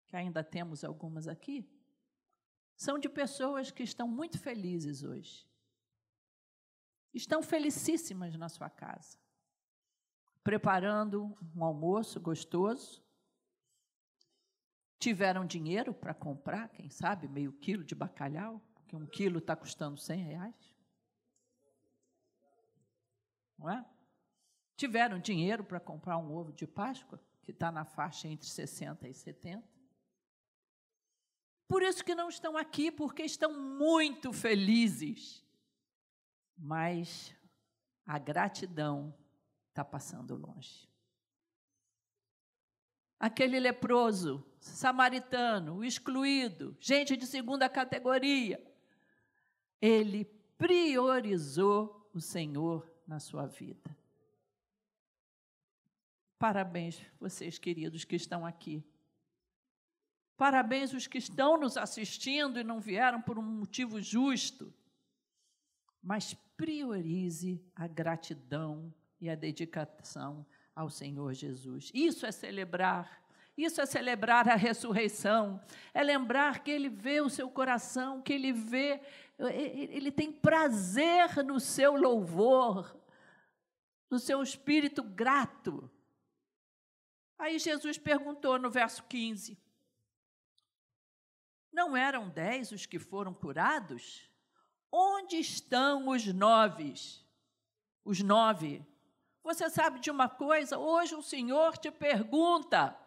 que 0.08 0.16
ainda 0.16 0.44
temos 0.44 0.84
algumas 0.84 1.28
aqui, 1.28 1.68
são 2.82 2.98
de 2.98 3.08
pessoas 3.08 3.70
que 3.70 3.84
estão 3.84 4.08
muito 4.08 4.40
felizes 4.40 5.04
hoje. 5.04 5.48
Estão 7.14 7.44
felicíssimas 7.44 8.36
na 8.36 8.50
sua 8.50 8.72
casa, 8.72 9.20
preparando 10.44 11.38
um 11.56 11.64
almoço 11.64 12.20
gostoso, 12.20 13.06
tiveram 14.98 15.46
dinheiro 15.46 15.94
para 15.94 16.16
comprar, 16.16 16.70
quem 16.70 16.90
sabe, 16.90 17.28
meio 17.28 17.54
quilo 17.54 17.84
de 17.84 17.94
bacalhau, 17.94 18.60
porque 18.74 18.96
um 18.96 19.06
quilo 19.06 19.38
está 19.38 19.56
custando 19.56 20.00
100 20.00 20.24
reais. 20.24 20.76
Não 23.60 23.70
é? 23.70 23.86
Tiveram 24.76 25.20
dinheiro 25.20 25.64
para 25.64 25.80
comprar 25.80 26.18
um 26.18 26.34
ovo 26.34 26.52
de 26.52 26.66
Páscoa, 26.66 27.22
que 27.44 27.52
está 27.52 27.72
na 27.72 27.86
faixa 27.86 28.28
entre 28.28 28.48
60 28.48 29.08
e 29.08 29.14
70. 29.14 29.81
Por 31.72 31.84
isso 31.84 32.04
que 32.04 32.14
não 32.14 32.28
estão 32.28 32.58
aqui, 32.58 32.92
porque 32.92 33.24
estão 33.24 33.58
muito 33.58 34.34
felizes. 34.34 35.42
Mas 36.58 37.34
a 38.06 38.20
gratidão 38.20 39.16
está 39.70 39.82
passando 39.86 40.36
longe. 40.36 40.86
Aquele 43.18 43.58
leproso 43.58 44.46
samaritano, 44.60 45.82
excluído, 45.82 46.76
gente 46.78 47.16
de 47.16 47.26
segunda 47.26 47.70
categoria. 47.70 48.62
Ele 49.82 50.26
priorizou 50.58 52.12
o 52.14 52.20
Senhor 52.20 52.86
na 53.08 53.18
sua 53.18 53.46
vida. 53.46 53.98
Parabéns, 56.38 57.02
vocês 57.18 57.58
queridos 57.58 58.04
que 58.04 58.18
estão 58.18 58.46
aqui. 58.46 58.84
Parabéns 60.42 60.92
os 60.92 61.06
que 61.06 61.20
estão 61.20 61.56
nos 61.56 61.78
assistindo 61.78 62.60
e 62.60 62.64
não 62.64 62.80
vieram 62.80 63.22
por 63.22 63.38
um 63.38 63.44
motivo 63.44 64.02
justo. 64.02 64.74
Mas 66.02 66.34
priorize 66.58 67.64
a 67.76 67.86
gratidão 67.86 68.92
e 69.20 69.30
a 69.30 69.36
dedicação 69.36 70.44
ao 70.76 70.90
Senhor 70.90 71.32
Jesus. 71.36 71.92
Isso 71.94 72.26
é 72.26 72.32
celebrar 72.32 73.22
isso 73.56 73.82
é 73.82 73.86
celebrar 73.86 74.50
a 74.50 74.56
ressurreição, 74.56 75.62
é 75.94 76.02
lembrar 76.02 76.64
que 76.64 76.72
Ele 76.72 76.90
vê 76.90 77.22
o 77.22 77.30
seu 77.30 77.48
coração, 77.48 78.20
que 78.20 78.34
Ele 78.34 78.52
vê, 78.52 79.00
Ele 79.38 80.12
tem 80.12 80.32
prazer 80.32 81.44
no 81.46 81.60
seu 81.60 81.96
louvor, 81.96 83.00
no 84.10 84.18
seu 84.18 84.42
espírito 84.42 85.04
grato. 85.04 85.88
Aí 87.38 87.60
Jesus 87.60 88.00
perguntou 88.00 88.58
no 88.58 88.72
verso 88.72 89.04
15: 89.04 89.62
Não 91.72 91.96
eram 91.96 92.30
dez 92.30 92.72
os 92.72 92.86
que 92.86 93.00
foram 93.00 93.34
curados? 93.34 94.30
Onde 94.92 95.38
estão 95.38 96.10
os 96.10 96.26
nove? 96.26 96.94
Os 98.04 98.22
nove. 98.22 98.86
Você 99.44 99.70
sabe 99.70 100.00
de 100.00 100.12
uma 100.12 100.28
coisa? 100.28 100.78
Hoje 100.78 101.16
o 101.16 101.22
Senhor 101.22 101.78
te 101.78 101.90
pergunta: 101.90 102.98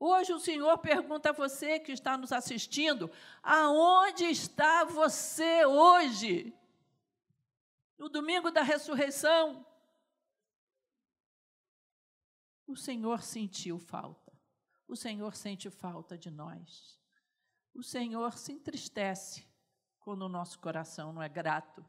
Hoje 0.00 0.32
o 0.32 0.38
Senhor 0.38 0.78
pergunta 0.78 1.30
a 1.30 1.32
você 1.32 1.80
que 1.80 1.92
está 1.92 2.16
nos 2.16 2.32
assistindo: 2.32 3.10
aonde 3.42 4.24
está 4.24 4.84
você 4.84 5.64
hoje? 5.64 6.54
No 7.96 8.08
domingo 8.08 8.50
da 8.50 8.62
ressurreição? 8.62 9.66
O 12.66 12.76
Senhor 12.76 13.22
sentiu 13.22 13.78
falta. 13.78 14.27
O 14.88 14.96
Senhor 14.96 15.36
sente 15.36 15.68
falta 15.68 16.16
de 16.16 16.30
nós. 16.30 16.98
O 17.74 17.82
Senhor 17.82 18.32
se 18.38 18.52
entristece 18.52 19.46
quando 20.00 20.22
o 20.22 20.28
nosso 20.28 20.58
coração 20.58 21.12
não 21.12 21.22
é 21.22 21.28
grato. 21.28 21.84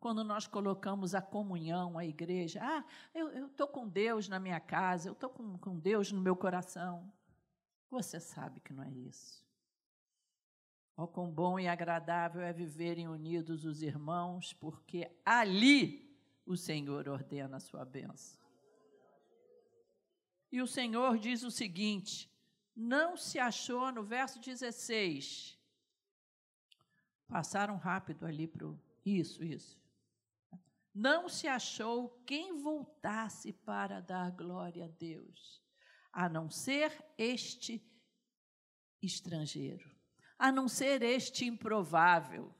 Quando 0.00 0.24
nós 0.24 0.46
colocamos 0.46 1.14
a 1.14 1.22
comunhão, 1.22 1.96
a 1.96 2.04
igreja. 2.04 2.60
Ah, 2.62 2.84
eu 3.14 3.46
estou 3.46 3.68
com 3.68 3.88
Deus 3.88 4.28
na 4.28 4.38
minha 4.40 4.60
casa, 4.60 5.08
eu 5.08 5.12
estou 5.12 5.30
com, 5.30 5.56
com 5.56 5.78
Deus 5.78 6.10
no 6.10 6.20
meu 6.20 6.36
coração. 6.36 7.10
Você 7.88 8.18
sabe 8.18 8.60
que 8.60 8.72
não 8.72 8.82
é 8.82 8.90
isso. 8.90 9.42
Oh, 10.96 11.06
quão 11.06 11.30
bom 11.30 11.58
e 11.58 11.66
agradável 11.66 12.42
é 12.42 12.52
viverem 12.52 13.08
unidos 13.08 13.64
os 13.64 13.82
irmãos, 13.82 14.52
porque 14.52 15.10
ali 15.24 16.18
o 16.44 16.56
Senhor 16.56 17.08
ordena 17.08 17.56
a 17.56 17.60
sua 17.60 17.84
bênção. 17.84 18.43
E 20.54 20.62
o 20.62 20.68
Senhor 20.68 21.18
diz 21.18 21.42
o 21.42 21.50
seguinte: 21.50 22.32
não 22.76 23.16
se 23.16 23.40
achou 23.40 23.90
no 23.90 24.04
verso 24.04 24.38
16. 24.38 25.58
Passaram 27.26 27.76
rápido 27.76 28.24
ali 28.24 28.46
para 28.46 28.68
o. 28.68 28.80
Isso, 29.04 29.42
isso. 29.42 29.76
Não 30.94 31.28
se 31.28 31.48
achou 31.48 32.22
quem 32.24 32.56
voltasse 32.56 33.52
para 33.52 34.00
dar 34.00 34.30
glória 34.30 34.84
a 34.84 34.88
Deus 34.88 35.60
a 36.12 36.28
não 36.28 36.48
ser 36.48 37.04
este 37.18 37.84
estrangeiro, 39.02 39.90
a 40.38 40.52
não 40.52 40.68
ser 40.68 41.02
este 41.02 41.46
improvável, 41.46 42.54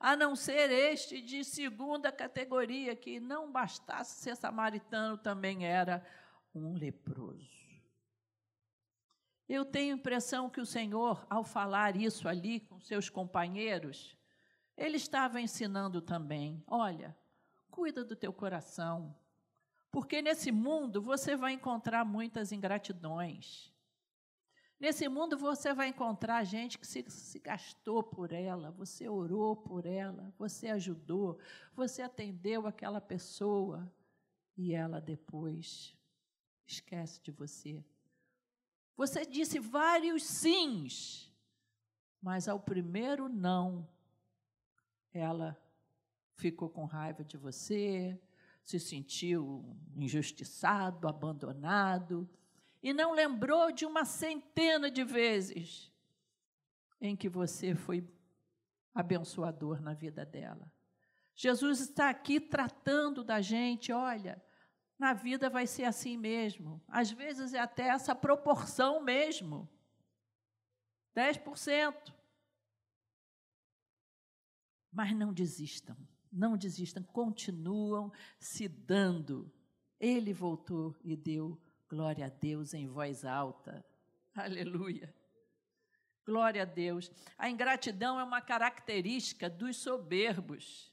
a 0.00 0.16
não 0.16 0.34
ser 0.34 0.72
este 0.72 1.22
de 1.22 1.44
segunda 1.44 2.10
categoria, 2.10 2.96
que 2.96 3.20
não 3.20 3.52
bastasse 3.52 4.20
ser 4.20 4.34
samaritano, 4.34 5.16
também 5.16 5.64
era 5.64 6.04
um 6.54 6.74
leproso. 6.74 7.60
Eu 9.48 9.64
tenho 9.64 9.96
impressão 9.96 10.48
que 10.48 10.60
o 10.60 10.66
Senhor, 10.66 11.26
ao 11.28 11.42
falar 11.42 11.96
isso 11.96 12.28
ali 12.28 12.60
com 12.60 12.80
seus 12.80 13.08
companheiros, 13.10 14.16
ele 14.76 14.96
estava 14.96 15.40
ensinando 15.40 16.00
também: 16.00 16.62
olha, 16.66 17.16
cuida 17.70 18.04
do 18.04 18.14
teu 18.14 18.32
coração, 18.32 19.14
porque 19.90 20.22
nesse 20.22 20.52
mundo 20.52 21.02
você 21.02 21.36
vai 21.36 21.52
encontrar 21.52 22.04
muitas 22.04 22.52
ingratidões. 22.52 23.72
Nesse 24.78 25.08
mundo 25.08 25.36
você 25.36 25.74
vai 25.74 25.88
encontrar 25.88 26.42
gente 26.44 26.78
que 26.78 26.86
se, 26.86 27.04
se, 27.10 27.38
gastou 27.38 28.02
por 28.02 28.32
ela, 28.32 28.70
você 28.70 29.08
orou 29.08 29.54
por 29.54 29.84
ela, 29.84 30.32
você 30.38 30.68
ajudou, 30.68 31.38
você 31.74 32.00
atendeu 32.00 32.66
aquela 32.66 33.00
pessoa 33.00 33.92
e 34.56 34.72
ela 34.72 34.98
depois 34.98 35.94
esquece 36.72 37.20
de 37.22 37.30
você. 37.30 37.84
Você 38.96 39.24
disse 39.24 39.58
vários 39.58 40.24
sims, 40.24 41.32
mas 42.20 42.48
ao 42.48 42.60
primeiro 42.60 43.28
não, 43.28 43.88
ela 45.12 45.56
ficou 46.34 46.68
com 46.68 46.84
raiva 46.84 47.24
de 47.24 47.36
você, 47.36 48.20
se 48.62 48.78
sentiu 48.78 49.76
injustiçado, 49.96 51.08
abandonado, 51.08 52.28
e 52.82 52.92
não 52.92 53.12
lembrou 53.12 53.72
de 53.72 53.84
uma 53.84 54.04
centena 54.04 54.90
de 54.90 55.04
vezes 55.04 55.90
em 57.00 57.16
que 57.16 57.28
você 57.28 57.74
foi 57.74 58.06
abençoador 58.94 59.80
na 59.80 59.94
vida 59.94 60.24
dela. 60.24 60.70
Jesus 61.34 61.80
está 61.80 62.10
aqui 62.10 62.38
tratando 62.38 63.24
da 63.24 63.40
gente, 63.40 63.92
olha, 63.92 64.42
na 65.00 65.14
vida 65.14 65.48
vai 65.48 65.66
ser 65.66 65.84
assim 65.84 66.18
mesmo. 66.18 66.78
Às 66.86 67.10
vezes 67.10 67.54
é 67.54 67.58
até 67.58 67.88
essa 67.88 68.14
proporção 68.14 69.02
mesmo. 69.02 69.66
10%. 71.16 72.14
Mas 74.92 75.16
não 75.16 75.32
desistam, 75.32 75.96
não 76.30 76.54
desistam, 76.54 77.02
continuam 77.02 78.12
se 78.38 78.68
dando. 78.68 79.50
Ele 79.98 80.34
voltou 80.34 80.94
e 81.02 81.16
deu 81.16 81.58
glória 81.88 82.26
a 82.26 82.28
Deus 82.28 82.74
em 82.74 82.86
voz 82.86 83.24
alta. 83.24 83.82
Aleluia. 84.34 85.14
Glória 86.26 86.60
a 86.62 86.66
Deus. 86.66 87.10
A 87.38 87.48
ingratidão 87.48 88.20
é 88.20 88.24
uma 88.24 88.42
característica 88.42 89.48
dos 89.48 89.78
soberbos, 89.78 90.92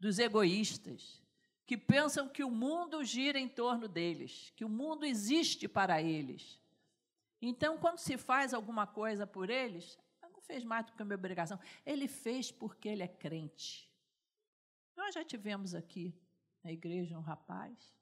dos 0.00 0.18
egoístas 0.18 1.23
que 1.66 1.76
pensam 1.76 2.28
que 2.28 2.44
o 2.44 2.50
mundo 2.50 3.02
gira 3.02 3.38
em 3.38 3.48
torno 3.48 3.88
deles, 3.88 4.52
que 4.54 4.64
o 4.64 4.68
mundo 4.68 5.04
existe 5.04 5.66
para 5.66 6.02
eles. 6.02 6.60
Então, 7.40 7.78
quando 7.78 7.98
se 7.98 8.16
faz 8.18 8.52
alguma 8.52 8.86
coisa 8.86 9.26
por 9.26 9.48
eles, 9.50 9.98
não 10.22 10.40
fez 10.40 10.64
mais 10.64 10.86
do 10.86 10.92
que 10.92 11.02
a 11.02 11.04
minha 11.04 11.16
obrigação. 11.16 11.58
Ele 11.84 12.06
fez 12.06 12.50
porque 12.50 12.88
ele 12.88 13.02
é 13.02 13.08
crente. 13.08 13.90
Nós 14.96 15.14
já 15.14 15.24
tivemos 15.24 15.74
aqui 15.74 16.14
na 16.62 16.70
igreja 16.72 17.18
um 17.18 17.22
rapaz 17.22 17.94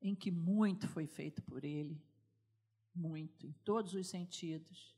em 0.00 0.14
que 0.14 0.30
muito 0.30 0.86
foi 0.88 1.06
feito 1.06 1.42
por 1.42 1.64
ele, 1.64 2.00
muito, 2.94 3.46
em 3.46 3.52
todos 3.64 3.94
os 3.94 4.06
sentidos. 4.06 4.94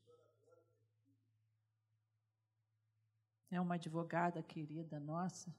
É 3.51 3.61
uma 3.61 3.77
advogada 3.77 4.43
querida 4.43 5.01
nossa, 5.01 5.55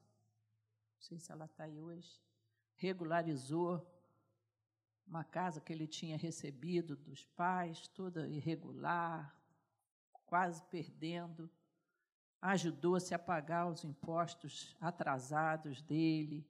não 0.99 1.03
sei 1.03 1.17
se 1.17 1.31
ela 1.31 1.45
está 1.45 1.63
aí 1.63 1.79
hoje, 1.79 2.21
regularizou 2.75 3.89
uma 5.07 5.23
casa 5.23 5.61
que 5.61 5.71
ele 5.71 5.87
tinha 5.87 6.17
recebido 6.17 6.93
dos 6.93 7.25
pais, 7.25 7.87
toda 7.87 8.27
irregular, 8.27 9.33
quase 10.25 10.61
perdendo, 10.65 11.49
ajudou-se 12.41 13.13
a 13.15 13.17
pagar 13.17 13.67
os 13.69 13.85
impostos 13.85 14.75
atrasados 14.79 15.81
dele. 15.81 16.45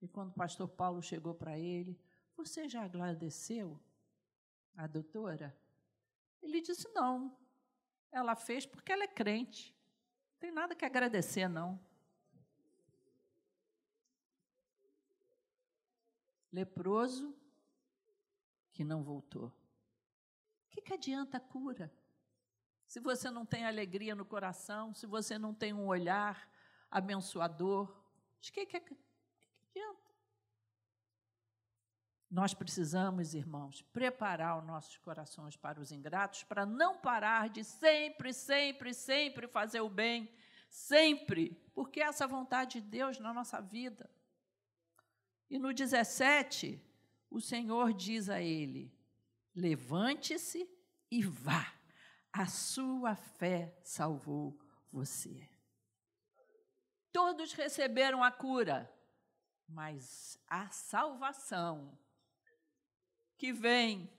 E 0.00 0.08
quando 0.08 0.30
o 0.30 0.34
pastor 0.34 0.66
Paulo 0.66 1.02
chegou 1.02 1.34
para 1.34 1.58
ele, 1.58 2.00
você 2.34 2.66
já 2.66 2.84
agradeceu 2.84 3.78
a 4.74 4.86
doutora? 4.86 5.54
Ele 6.42 6.62
disse: 6.62 6.88
Não. 6.94 7.36
Ela 8.10 8.34
fez 8.34 8.64
porque 8.64 8.92
ela 8.92 9.04
é 9.04 9.08
crente. 9.08 9.76
Não 10.32 10.38
tem 10.38 10.52
nada 10.52 10.74
que 10.74 10.86
agradecer, 10.86 11.48
não. 11.48 11.78
Leproso 16.54 17.36
que 18.72 18.84
não 18.84 19.02
voltou. 19.02 19.48
O 19.48 20.70
que, 20.70 20.80
que 20.80 20.94
adianta 20.94 21.36
a 21.36 21.40
cura? 21.40 21.92
Se 22.86 23.00
você 23.00 23.28
não 23.30 23.44
tem 23.44 23.64
alegria 23.64 24.14
no 24.14 24.24
coração, 24.24 24.94
se 24.94 25.06
você 25.06 25.36
não 25.36 25.52
tem 25.52 25.72
um 25.72 25.86
olhar 25.86 26.48
abençoador, 26.88 27.92
de 28.40 28.52
que, 28.52 28.66
que, 28.66 28.80
que 28.80 28.96
adianta? 29.68 30.12
Nós 32.30 32.54
precisamos, 32.54 33.34
irmãos, 33.34 33.82
preparar 33.82 34.58
os 34.58 34.64
nossos 34.64 34.96
corações 34.98 35.56
para 35.56 35.80
os 35.80 35.90
ingratos, 35.90 36.44
para 36.44 36.64
não 36.64 36.96
parar 36.98 37.48
de 37.48 37.64
sempre, 37.64 38.32
sempre, 38.32 38.94
sempre 38.94 39.48
fazer 39.48 39.80
o 39.80 39.88
bem, 39.88 40.32
sempre, 40.68 41.50
porque 41.74 42.00
essa 42.00 42.28
vontade 42.28 42.80
de 42.80 42.88
Deus 42.88 43.18
na 43.18 43.32
nossa 43.32 43.60
vida. 43.60 44.08
E 45.54 45.58
no 45.60 45.72
17, 45.72 46.82
o 47.30 47.40
Senhor 47.40 47.92
diz 47.92 48.28
a 48.28 48.42
ele: 48.42 48.92
Levante-se 49.54 50.68
e 51.08 51.22
vá, 51.22 51.72
a 52.32 52.48
sua 52.48 53.14
fé 53.14 53.72
salvou 53.80 54.58
você. 54.90 55.48
Todos 57.12 57.52
receberam 57.52 58.24
a 58.24 58.32
cura, 58.32 58.92
mas 59.68 60.36
a 60.48 60.68
salvação 60.70 61.96
que 63.38 63.52
vem 63.52 64.12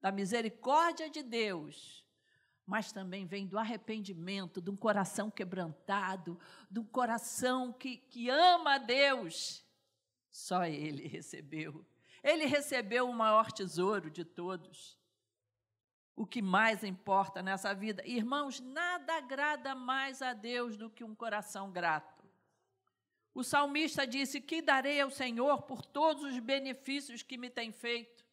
da 0.00 0.10
misericórdia 0.10 1.08
de 1.08 1.22
Deus, 1.22 2.04
mas 2.66 2.90
também 2.90 3.26
vem 3.26 3.46
do 3.46 3.60
arrependimento, 3.60 4.60
de 4.60 4.70
um 4.70 4.76
coração 4.76 5.30
quebrantado, 5.30 6.36
de 6.68 6.80
um 6.80 6.84
coração 6.84 7.72
que, 7.72 7.98
que 7.98 8.28
ama 8.28 8.74
a 8.74 8.78
Deus 8.78 9.64
só 10.32 10.64
ele 10.64 11.06
recebeu. 11.08 11.86
Ele 12.24 12.46
recebeu 12.46 13.08
o 13.08 13.14
maior 13.14 13.52
tesouro 13.52 14.10
de 14.10 14.24
todos. 14.24 14.98
O 16.16 16.26
que 16.26 16.40
mais 16.40 16.82
importa 16.82 17.42
nessa 17.42 17.74
vida? 17.74 18.06
Irmãos, 18.06 18.60
nada 18.60 19.16
agrada 19.16 19.74
mais 19.74 20.22
a 20.22 20.32
Deus 20.32 20.76
do 20.76 20.90
que 20.90 21.04
um 21.04 21.14
coração 21.14 21.70
grato. 21.70 22.22
O 23.34 23.42
salmista 23.42 24.06
disse: 24.06 24.40
Que 24.40 24.60
darei 24.60 25.00
ao 25.00 25.10
Senhor 25.10 25.62
por 25.62 25.84
todos 25.84 26.24
os 26.24 26.38
benefícios 26.38 27.22
que 27.22 27.38
me 27.38 27.50
tem 27.50 27.72
feito? 27.72 28.24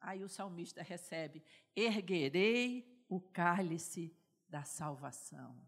Aí 0.00 0.22
o 0.22 0.28
salmista 0.28 0.82
recebe: 0.82 1.42
Erguerei 1.74 3.04
o 3.08 3.20
cálice 3.20 4.16
da 4.48 4.62
salvação. 4.62 5.60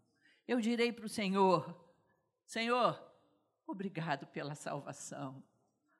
Eu 0.47 0.61
direi 0.61 0.93
para 0.93 1.05
o 1.05 1.09
Senhor: 1.09 1.90
Senhor, 2.51 3.01
obrigado 3.65 4.27
pela 4.27 4.55
salvação. 4.55 5.41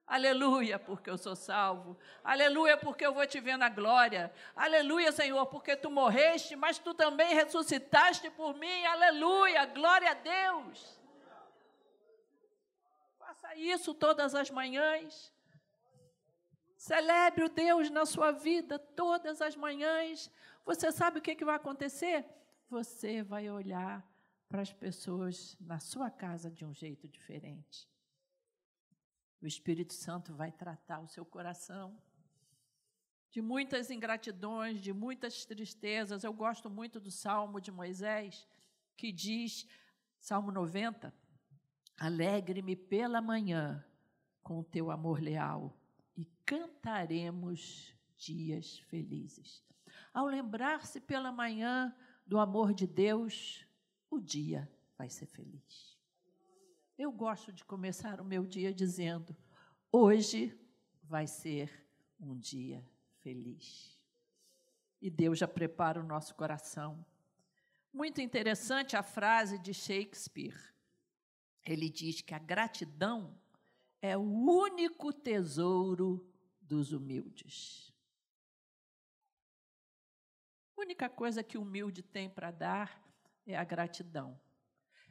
Aleluia, 0.05 0.77
porque 0.77 1.09
eu 1.09 1.17
sou 1.17 1.33
salvo. 1.33 1.97
Aleluia, 2.21 2.75
porque 2.77 3.05
eu 3.05 3.13
vou 3.13 3.25
te 3.25 3.39
ver 3.39 3.55
na 3.55 3.69
glória. 3.69 4.29
Aleluia, 4.53 5.13
Senhor, 5.13 5.45
porque 5.45 5.77
tu 5.77 5.89
morreste, 5.89 6.57
mas 6.57 6.77
tu 6.77 6.93
também 6.93 7.33
ressuscitaste 7.33 8.29
por 8.31 8.53
mim. 8.53 8.83
Aleluia, 8.83 9.65
glória 9.67 10.11
a 10.11 10.13
Deus. 10.13 10.99
Faça 13.17 13.55
isso 13.55 13.93
todas 13.93 14.35
as 14.35 14.51
manhãs. 14.51 15.33
Celebre 16.75 17.45
o 17.45 17.49
Deus 17.49 17.89
na 17.89 18.05
sua 18.05 18.31
vida 18.31 18.77
todas 18.77 19.41
as 19.41 19.55
manhãs. 19.55 20.29
Você 20.65 20.91
sabe 20.91 21.19
o 21.19 21.21
que, 21.21 21.33
que 21.33 21.45
vai 21.45 21.55
acontecer? 21.55 22.25
Você 22.69 23.23
vai 23.23 23.49
olhar 23.49 24.05
para 24.51 24.61
as 24.61 24.73
pessoas 24.73 25.55
na 25.61 25.79
sua 25.79 26.11
casa 26.11 26.51
de 26.51 26.65
um 26.65 26.73
jeito 26.73 27.07
diferente. 27.07 27.89
O 29.41 29.47
Espírito 29.47 29.93
Santo 29.93 30.35
vai 30.35 30.51
tratar 30.51 30.99
o 30.99 31.07
seu 31.07 31.25
coração 31.25 31.97
de 33.29 33.41
muitas 33.41 33.89
ingratidões, 33.89 34.81
de 34.81 34.91
muitas 34.91 35.45
tristezas. 35.45 36.25
Eu 36.25 36.33
gosto 36.33 36.69
muito 36.69 36.99
do 36.99 37.09
Salmo 37.09 37.61
de 37.61 37.71
Moisés, 37.71 38.45
que 38.97 39.09
diz, 39.09 39.65
Salmo 40.19 40.51
90, 40.51 41.13
Alegre-me 41.97 42.75
pela 42.75 43.21
manhã 43.21 43.85
com 44.41 44.59
o 44.59 44.63
teu 44.63 44.91
amor 44.91 45.21
leal 45.21 45.79
e 46.17 46.25
cantaremos 46.43 47.95
dias 48.17 48.79
felizes. 48.89 49.63
Ao 50.13 50.25
lembrar-se 50.25 50.99
pela 50.99 51.31
manhã 51.31 51.95
do 52.25 52.39
amor 52.39 52.73
de 52.73 52.87
Deus, 52.87 53.65
o 54.11 54.19
dia 54.19 54.69
vai 54.97 55.09
ser 55.09 55.25
feliz. 55.25 55.97
Eu 56.97 57.11
gosto 57.11 57.51
de 57.51 57.63
começar 57.63 58.19
o 58.19 58.25
meu 58.25 58.45
dia 58.45 58.73
dizendo: 58.73 59.35
hoje 59.91 60.55
vai 61.01 61.25
ser 61.25 61.87
um 62.19 62.37
dia 62.37 62.85
feliz. 63.21 63.97
E 65.01 65.09
Deus 65.09 65.39
já 65.39 65.47
prepara 65.47 65.99
o 65.99 66.05
nosso 66.05 66.35
coração. 66.35 67.03
Muito 67.91 68.21
interessante 68.21 68.95
a 68.95 69.01
frase 69.01 69.57
de 69.57 69.73
Shakespeare. 69.73 70.55
Ele 71.65 71.89
diz 71.89 72.21
que 72.21 72.33
a 72.33 72.39
gratidão 72.39 73.35
é 74.01 74.17
o 74.17 74.21
único 74.21 75.11
tesouro 75.11 76.29
dos 76.61 76.91
humildes. 76.91 77.93
A 80.77 80.81
única 80.81 81.09
coisa 81.09 81.43
que 81.43 81.57
o 81.57 81.61
humilde 81.61 82.01
tem 82.01 82.29
para 82.29 82.51
dar 82.51 83.10
é 83.45 83.55
a 83.55 83.63
gratidão. 83.63 84.39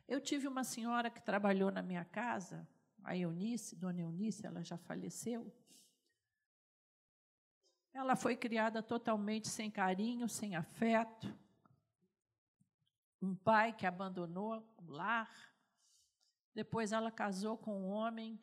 Eu 0.07 0.21
tive 0.21 0.49
uma 0.49 0.65
senhora 0.65 1.11
que 1.11 1.23
trabalhou 1.23 1.71
na 1.71 1.83
minha 1.83 2.05
casa, 2.05 2.69
a 3.05 3.17
Eunice, 3.17 3.77
dona 3.77 4.01
Eunice, 4.01 4.47
ela 4.47 4.63
já 4.63 4.77
faleceu. 4.77 5.53
Ela 7.93 8.15
foi 8.15 8.37
criada 8.37 8.83
totalmente 8.83 9.49
sem 9.49 9.71
carinho, 9.71 10.29
sem 10.29 10.55
afeto. 10.55 11.33
Um 13.21 13.35
pai 13.35 13.73
que 13.73 13.87
abandonou 13.87 14.65
o 14.77 14.91
lar. 14.91 15.31
Depois 16.55 16.93
ela 16.93 17.11
casou 17.11 17.57
com 17.59 17.83
um 17.83 17.89
homem 17.89 18.41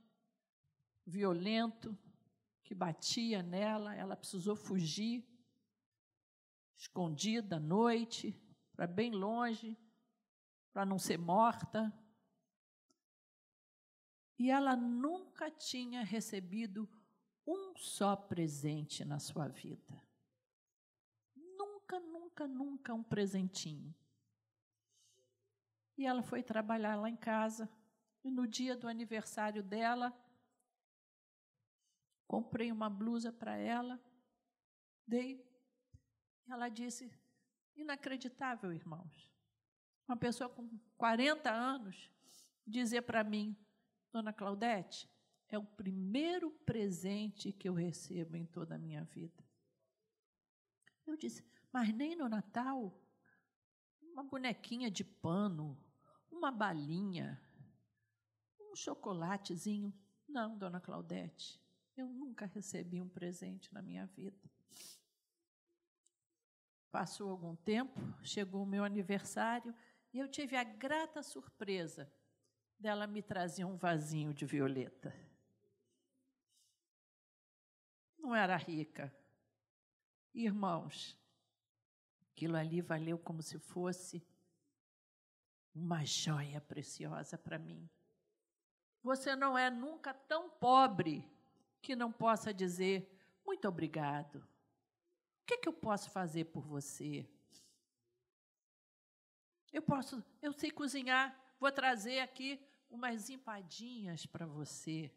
violento 1.05 1.97
que 2.63 2.75
batia 2.75 3.41
nela, 3.41 3.95
ela 3.95 4.15
precisou 4.15 4.55
fugir, 4.55 5.25
escondida 6.75 7.55
à 7.55 7.59
noite, 7.59 8.37
para 8.77 8.85
bem 8.85 9.11
longe, 9.11 9.75
para 10.71 10.85
não 10.85 10.99
ser 10.99 11.17
morta. 11.17 11.91
E 14.37 14.51
ela 14.51 14.75
nunca 14.75 15.49
tinha 15.49 16.03
recebido 16.03 16.87
um 17.45 17.75
só 17.75 18.15
presente 18.15 19.03
na 19.03 19.17
sua 19.17 19.47
vida. 19.47 19.99
Nunca, 21.35 21.99
nunca, 21.99 22.47
nunca 22.47 22.93
um 22.93 23.03
presentinho. 23.03 23.95
E 25.97 26.05
ela 26.05 26.21
foi 26.21 26.43
trabalhar 26.43 26.95
lá 26.97 27.09
em 27.09 27.17
casa. 27.17 27.67
E 28.23 28.29
no 28.29 28.45
dia 28.45 28.75
do 28.75 28.87
aniversário 28.87 29.63
dela, 29.63 30.15
comprei 32.27 32.71
uma 32.71 32.91
blusa 32.91 33.31
para 33.31 33.55
ela, 33.55 33.99
dei. 35.07 35.43
Ela 36.47 36.69
disse: 36.69 37.11
inacreditável, 37.77 38.73
irmãos. 38.73 39.31
Uma 40.07 40.17
pessoa 40.17 40.49
com 40.49 40.69
40 40.97 41.51
anos 41.51 42.09
dizer 42.65 43.03
para 43.03 43.23
mim, 43.23 43.55
Dona 44.11 44.33
Claudete, 44.33 45.09
é 45.49 45.57
o 45.57 45.63
primeiro 45.63 46.51
presente 46.65 47.53
que 47.53 47.69
eu 47.69 47.73
recebo 47.73 48.35
em 48.35 48.45
toda 48.45 48.75
a 48.75 48.79
minha 48.79 49.03
vida. 49.05 49.43
Eu 51.05 51.15
disse, 51.15 51.45
mas 51.71 51.93
nem 51.93 52.15
no 52.15 52.27
Natal? 52.27 53.01
Uma 54.01 54.23
bonequinha 54.23 54.91
de 54.91 55.03
pano, 55.03 55.81
uma 56.29 56.51
balinha, 56.51 57.41
um 58.59 58.75
chocolatezinho. 58.75 59.93
Não, 60.27 60.57
dona 60.57 60.81
Claudete, 60.81 61.61
eu 61.95 62.07
nunca 62.09 62.45
recebi 62.45 63.01
um 63.01 63.07
presente 63.07 63.73
na 63.73 63.81
minha 63.81 64.05
vida. 64.07 64.49
Passou 66.91 67.29
algum 67.29 67.55
tempo, 67.55 67.99
chegou 68.23 68.63
o 68.63 68.65
meu 68.65 68.83
aniversário 68.83 69.75
e 70.13 70.19
eu 70.19 70.27
tive 70.27 70.55
a 70.55 70.63
grata 70.63 71.21
surpresa 71.21 72.11
dela 72.79 73.07
me 73.07 73.21
trazer 73.21 73.65
um 73.65 73.75
vasinho 73.75 74.33
de 74.33 74.45
violeta. 74.45 75.13
Não 78.17 78.35
era 78.35 78.55
rica. 78.55 79.13
Irmãos, 80.33 81.17
aquilo 82.31 82.55
ali 82.55 82.81
valeu 82.81 83.17
como 83.17 83.41
se 83.41 83.57
fosse 83.57 84.25
uma 85.73 86.03
joia 86.03 86.59
preciosa 86.61 87.37
para 87.37 87.59
mim. 87.59 87.89
Você 89.03 89.35
não 89.35 89.57
é 89.57 89.69
nunca 89.69 90.13
tão 90.13 90.49
pobre 90.49 91.29
que 91.81 91.95
não 91.95 92.11
possa 92.11 92.53
dizer 92.53 93.09
muito 93.45 93.67
obrigado. 93.67 94.45
Que, 95.47 95.53
é 95.53 95.57
que 95.57 95.69
eu 95.69 95.73
posso 95.73 96.09
fazer 96.09 96.43
por 96.45 96.61
você? 96.61 97.25
Eu 99.71 99.81
posso, 99.81 100.21
eu 100.41 100.51
sei 100.51 100.69
cozinhar, 100.69 101.33
vou 101.57 101.71
trazer 101.71 102.19
aqui 102.19 102.59
umas 102.89 103.29
empadinhas 103.29 104.25
para 104.25 104.45
você 104.45 105.09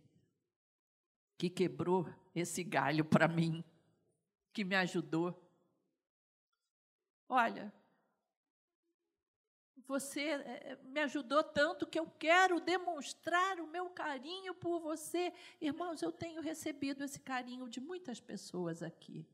que 1.36 1.50
quebrou 1.50 2.08
esse 2.32 2.62
galho 2.62 3.04
para 3.04 3.26
mim, 3.26 3.64
que 4.52 4.62
me 4.62 4.76
ajudou. 4.76 5.34
Olha, 7.28 7.72
você 9.88 10.20
eh, 10.20 10.78
me 10.84 11.00
ajudou 11.00 11.42
tanto 11.42 11.88
que 11.88 11.98
eu 11.98 12.06
quero 12.06 12.60
demonstrar 12.60 13.58
o 13.58 13.66
meu 13.66 13.90
carinho 13.90 14.54
por 14.54 14.78
você. 14.78 15.32
Irmãos, 15.60 16.02
eu 16.02 16.12
tenho 16.12 16.40
recebido 16.40 17.02
esse 17.02 17.18
carinho 17.18 17.68
de 17.68 17.80
muitas 17.80 18.20
pessoas 18.20 18.80
aqui. 18.80 19.26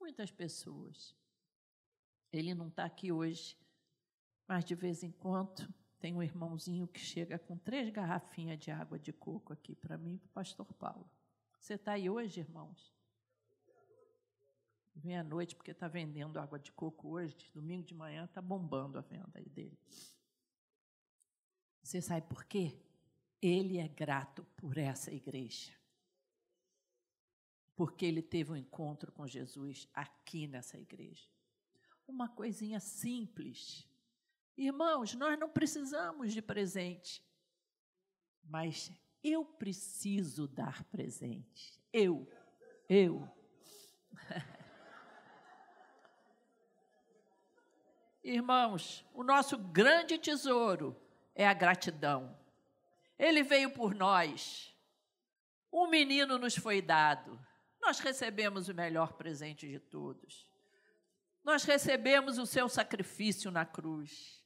Muitas 0.00 0.30
pessoas. 0.30 1.16
Ele 2.32 2.54
não 2.54 2.68
está 2.68 2.84
aqui 2.84 3.10
hoje, 3.10 3.56
mas 4.46 4.64
de 4.64 4.74
vez 4.74 5.02
em 5.02 5.10
quando 5.10 5.66
tem 5.98 6.14
um 6.14 6.22
irmãozinho 6.22 6.86
que 6.86 7.00
chega 7.00 7.38
com 7.38 7.56
três 7.56 7.90
garrafinhas 7.90 8.58
de 8.58 8.70
água 8.70 8.98
de 8.98 9.12
coco 9.12 9.52
aqui 9.52 9.74
para 9.74 9.98
mim 9.98 10.14
e 10.14 10.18
para 10.18 10.28
o 10.28 10.32
pastor 10.32 10.72
Paulo. 10.74 11.10
Você 11.58 11.74
está 11.74 11.92
aí 11.92 12.08
hoje, 12.08 12.40
irmãos? 12.40 12.94
Vem 14.94 15.16
à 15.16 15.22
noite, 15.22 15.54
porque 15.54 15.70
está 15.70 15.86
vendendo 15.86 16.38
água 16.38 16.58
de 16.58 16.72
coco 16.72 17.08
hoje, 17.10 17.36
domingo 17.54 17.84
de 17.84 17.94
manhã 17.94 18.24
está 18.24 18.42
bombando 18.42 18.98
a 18.98 19.02
venda 19.02 19.30
aí 19.34 19.48
dele. 19.48 19.78
Você 21.82 22.00
sabe 22.02 22.26
por 22.26 22.44
quê? 22.44 22.76
Ele 23.40 23.78
é 23.78 23.88
grato 23.88 24.44
por 24.56 24.76
essa 24.76 25.12
igreja. 25.12 25.77
Porque 27.78 28.04
ele 28.04 28.20
teve 28.20 28.50
um 28.50 28.56
encontro 28.56 29.12
com 29.12 29.24
Jesus 29.24 29.88
aqui 29.94 30.48
nessa 30.48 30.76
igreja. 30.76 31.28
Uma 32.08 32.28
coisinha 32.28 32.80
simples. 32.80 33.88
Irmãos, 34.56 35.14
nós 35.14 35.38
não 35.38 35.48
precisamos 35.48 36.32
de 36.32 36.42
presente, 36.42 37.24
mas 38.42 38.90
eu 39.22 39.44
preciso 39.44 40.48
dar 40.48 40.82
presente. 40.86 41.80
Eu, 41.92 42.28
eu. 42.88 43.32
Irmãos, 48.24 49.06
o 49.14 49.22
nosso 49.22 49.56
grande 49.56 50.18
tesouro 50.18 51.00
é 51.32 51.46
a 51.46 51.54
gratidão. 51.54 52.36
Ele 53.16 53.44
veio 53.44 53.70
por 53.70 53.94
nós. 53.94 54.74
Um 55.72 55.86
menino 55.86 56.38
nos 56.38 56.56
foi 56.56 56.82
dado. 56.82 57.46
Nós 57.88 58.00
recebemos 58.00 58.68
o 58.68 58.74
melhor 58.74 59.14
presente 59.14 59.66
de 59.66 59.78
todos. 59.78 60.46
Nós 61.42 61.64
recebemos 61.64 62.36
o 62.36 62.44
seu 62.44 62.68
sacrifício 62.68 63.50
na 63.50 63.64
cruz. 63.64 64.44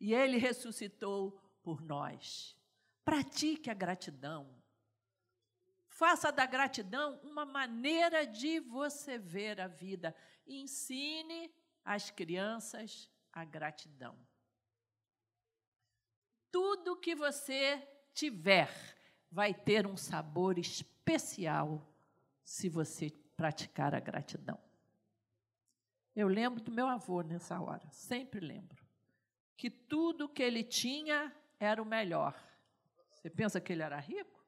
E 0.00 0.14
ele 0.14 0.38
ressuscitou 0.38 1.38
por 1.62 1.82
nós. 1.82 2.56
Pratique 3.04 3.68
a 3.68 3.74
gratidão. 3.74 4.58
Faça 5.86 6.32
da 6.32 6.46
gratidão 6.46 7.20
uma 7.22 7.44
maneira 7.44 8.26
de 8.26 8.58
você 8.60 9.18
ver 9.18 9.60
a 9.60 9.68
vida. 9.68 10.16
Ensine 10.46 11.54
as 11.84 12.10
crianças 12.10 13.10
a 13.30 13.44
gratidão. 13.44 14.18
Tudo 16.50 16.96
que 16.96 17.14
você 17.14 17.86
tiver 18.14 18.74
vai 19.30 19.52
ter 19.52 19.86
um 19.86 19.98
sabor 19.98 20.58
especial 20.58 21.91
se 22.44 22.68
você 22.68 23.10
praticar 23.36 23.94
a 23.94 24.00
gratidão. 24.00 24.58
Eu 26.14 26.28
lembro 26.28 26.62
do 26.62 26.70
meu 26.70 26.86
avô 26.86 27.22
nessa 27.22 27.60
hora, 27.60 27.88
sempre 27.90 28.40
lembro, 28.40 28.86
que 29.56 29.70
tudo 29.70 30.28
que 30.28 30.42
ele 30.42 30.62
tinha 30.62 31.34
era 31.58 31.82
o 31.82 31.86
melhor. 31.86 32.34
Você 33.14 33.30
pensa 33.30 33.60
que 33.60 33.72
ele 33.72 33.82
era 33.82 33.98
rico? 33.98 34.44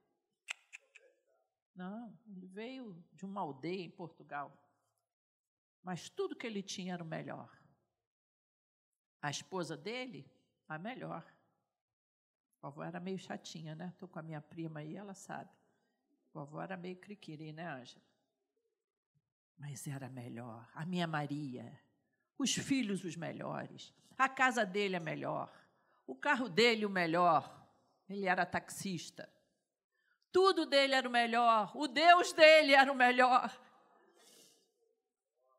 Não, 1.75 2.17
ele 2.27 2.47
veio 2.47 3.03
de 3.13 3.25
uma 3.25 3.41
aldeia 3.41 3.83
em 3.83 3.91
Portugal 3.91 4.53
mas 5.85 6.09
tudo 6.09 6.35
que 6.35 6.47
ele 6.47 6.63
tinha 6.63 6.95
era 6.95 7.05
o 7.05 7.07
melhor. 7.07 7.55
A 9.21 9.29
esposa 9.29 9.77
dele, 9.77 10.27
a 10.67 10.79
melhor. 10.79 11.23
A 12.63 12.69
vovó 12.71 12.83
era 12.83 12.99
meio 12.99 13.19
chatinha, 13.19 13.75
né? 13.75 13.89
Estou 13.89 14.09
com 14.09 14.19
a 14.19 14.23
minha 14.23 14.41
prima 14.41 14.81
aí, 14.81 14.97
ela 14.97 15.13
sabe. 15.13 15.51
Vovó 16.35 16.61
era 16.61 16.77
meio 16.77 16.97
criquiri, 16.97 17.53
né, 17.53 17.65
Ângela? 17.65 18.03
Mas 19.57 19.87
era 19.87 20.11
melhor. 20.11 20.69
A 20.75 20.85
minha 20.85 21.07
Maria. 21.07 21.81
Os 22.37 22.53
filhos, 22.53 23.05
os 23.05 23.15
melhores. 23.15 23.95
A 24.19 24.29
casa 24.29 24.67
dele 24.67 24.97
é 24.97 25.01
melhor. 25.01 25.49
O 26.05 26.17
carro 26.17 26.49
dele, 26.49 26.85
o 26.85 26.91
melhor. 26.91 27.65
Ele 28.09 28.27
era 28.27 28.45
taxista. 28.45 29.33
Tudo 30.33 30.67
dele 30.67 30.97
era 30.97 31.09
o 31.09 31.13
melhor. 31.13 31.71
O 31.77 31.87
Deus 31.87 32.33
dele 32.33 32.75
era 32.75 32.91
o 32.91 32.97
melhor. 32.97 33.57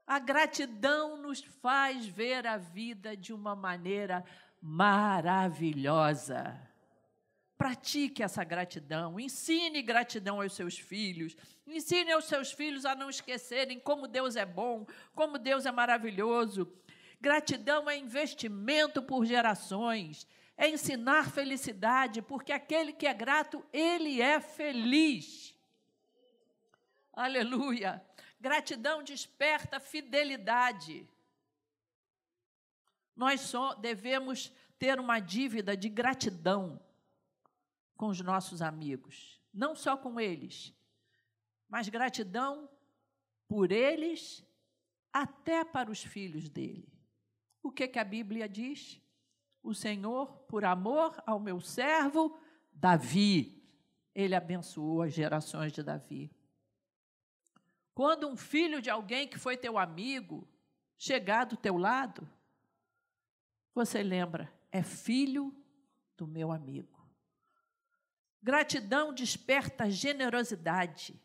A 0.06 0.20
gratidão 0.20 1.16
nos 1.16 1.42
faz 1.42 2.06
ver 2.06 2.46
a 2.46 2.58
vida 2.58 3.16
de 3.16 3.32
uma 3.32 3.56
maneira 3.56 4.26
maravilhosa. 4.62 6.54
Pratique 7.58 8.22
essa 8.22 8.44
gratidão, 8.44 9.18
ensine 9.18 9.82
gratidão 9.82 10.42
aos 10.42 10.54
seus 10.54 10.78
filhos, 10.78 11.38
ensine 11.66 12.12
aos 12.12 12.26
seus 12.26 12.52
filhos 12.52 12.86
a 12.86 12.94
não 12.96 13.10
esquecerem 13.10 13.80
como 13.80 14.10
Deus 14.10 14.36
é 14.36 14.46
bom, 14.46 14.86
como 15.14 15.40
Deus 15.40 15.66
é 15.66 15.72
maravilhoso. 15.72 16.72
Gratidão 17.20 17.90
é 17.90 17.98
investimento 17.98 19.02
por 19.02 19.26
gerações, 19.26 20.28
é 20.58 20.70
ensinar 20.70 21.32
felicidade, 21.32 22.22
porque 22.22 22.52
aquele 22.52 22.92
que 22.92 23.08
é 23.08 23.14
grato, 23.14 23.66
ele 23.72 24.22
é 24.22 24.40
feliz. 24.42 25.56
Aleluia. 27.14 28.04
Gratidão 28.40 29.02
desperta 29.02 29.80
fidelidade. 29.80 31.08
Nós 33.16 33.40
só 33.40 33.74
devemos 33.76 34.52
ter 34.78 35.00
uma 35.00 35.20
dívida 35.20 35.76
de 35.78 35.88
gratidão 35.88 36.85
com 37.96 38.08
os 38.08 38.22
nossos 38.22 38.62
amigos. 38.62 39.42
não 39.54 39.74
só 39.74 39.96
com 39.96 40.20
eles, 40.20 40.76
mas 41.70 41.88
gratidão 41.88 42.70
por 43.48 43.72
eles 43.72 44.46
até 45.14 45.64
para 45.64 45.90
os 45.90 46.04
filhos 46.04 46.50
dele. 46.50 46.92
O 47.64 47.72
que, 47.72 47.88
que 47.88 47.98
a 47.98 48.04
Bíblia 48.04 48.50
diz? 48.50 49.02
O 49.64 49.74
Senhor, 49.74 50.28
por 50.40 50.66
amor 50.66 51.16
ao 51.26 51.40
meu 51.40 51.62
servo 51.62 52.38
Davi, 52.72 53.64
ele 54.14 54.36
abençoou 54.36 55.02
as 55.02 55.14
gerações 55.14 55.72
de 55.72 55.82
Davi. 55.82 56.30
Quando 57.94 58.28
um 58.28 58.36
filho 58.36 58.82
de 58.82 58.90
alguém 58.90 59.26
que 59.28 59.40
foi 59.40 59.56
teu 59.56 59.78
amigo 59.78 60.46
chegar 60.98 61.46
do 61.46 61.56
teu 61.56 61.78
lado, 61.78 62.30
você 63.74 64.04
lembra, 64.04 64.54
é 64.72 64.84
filho 64.84 65.56
do 66.18 66.28
meu 66.28 66.52
amigo. 66.52 66.95
Gratidão 68.46 69.12
desperta 69.12 69.90
generosidade, 69.90 71.20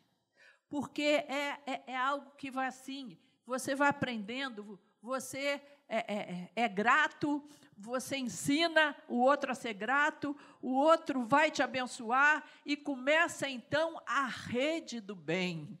porque 0.67 1.03
é, 1.03 1.59
é, 1.67 1.83
é 1.85 1.95
algo 1.95 2.31
que 2.31 2.49
vai 2.49 2.65
assim, 2.65 3.15
você 3.45 3.75
vai 3.75 3.89
aprendendo, 3.89 4.79
você 4.99 5.61
é, 5.87 5.97
é, 5.97 6.03
é, 6.07 6.51
é, 6.55 6.67
grato, 6.67 7.47
você 7.77 8.17
ensina 8.17 8.97
o 9.07 9.19
outro 9.19 9.51
a 9.51 9.53
ser 9.53 9.75
grato, 9.75 10.35
o 10.63 10.73
outro 10.73 11.23
vai 11.23 11.51
te 11.51 11.61
abençoar 11.61 12.43
e 12.65 12.75
começa 12.75 13.47
então 13.47 14.01
a 14.07 14.25
rede 14.25 14.99
do 14.99 15.15
bem 15.15 15.79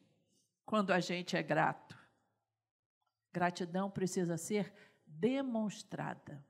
quando 0.63 0.93
a 0.93 0.99
gente 0.99 1.35
é 1.35 1.41
grato. 1.41 1.97
Gratidão 3.33 3.89
precisa 3.89 4.37
ser 4.37 4.71
demonstrada. 5.07 6.45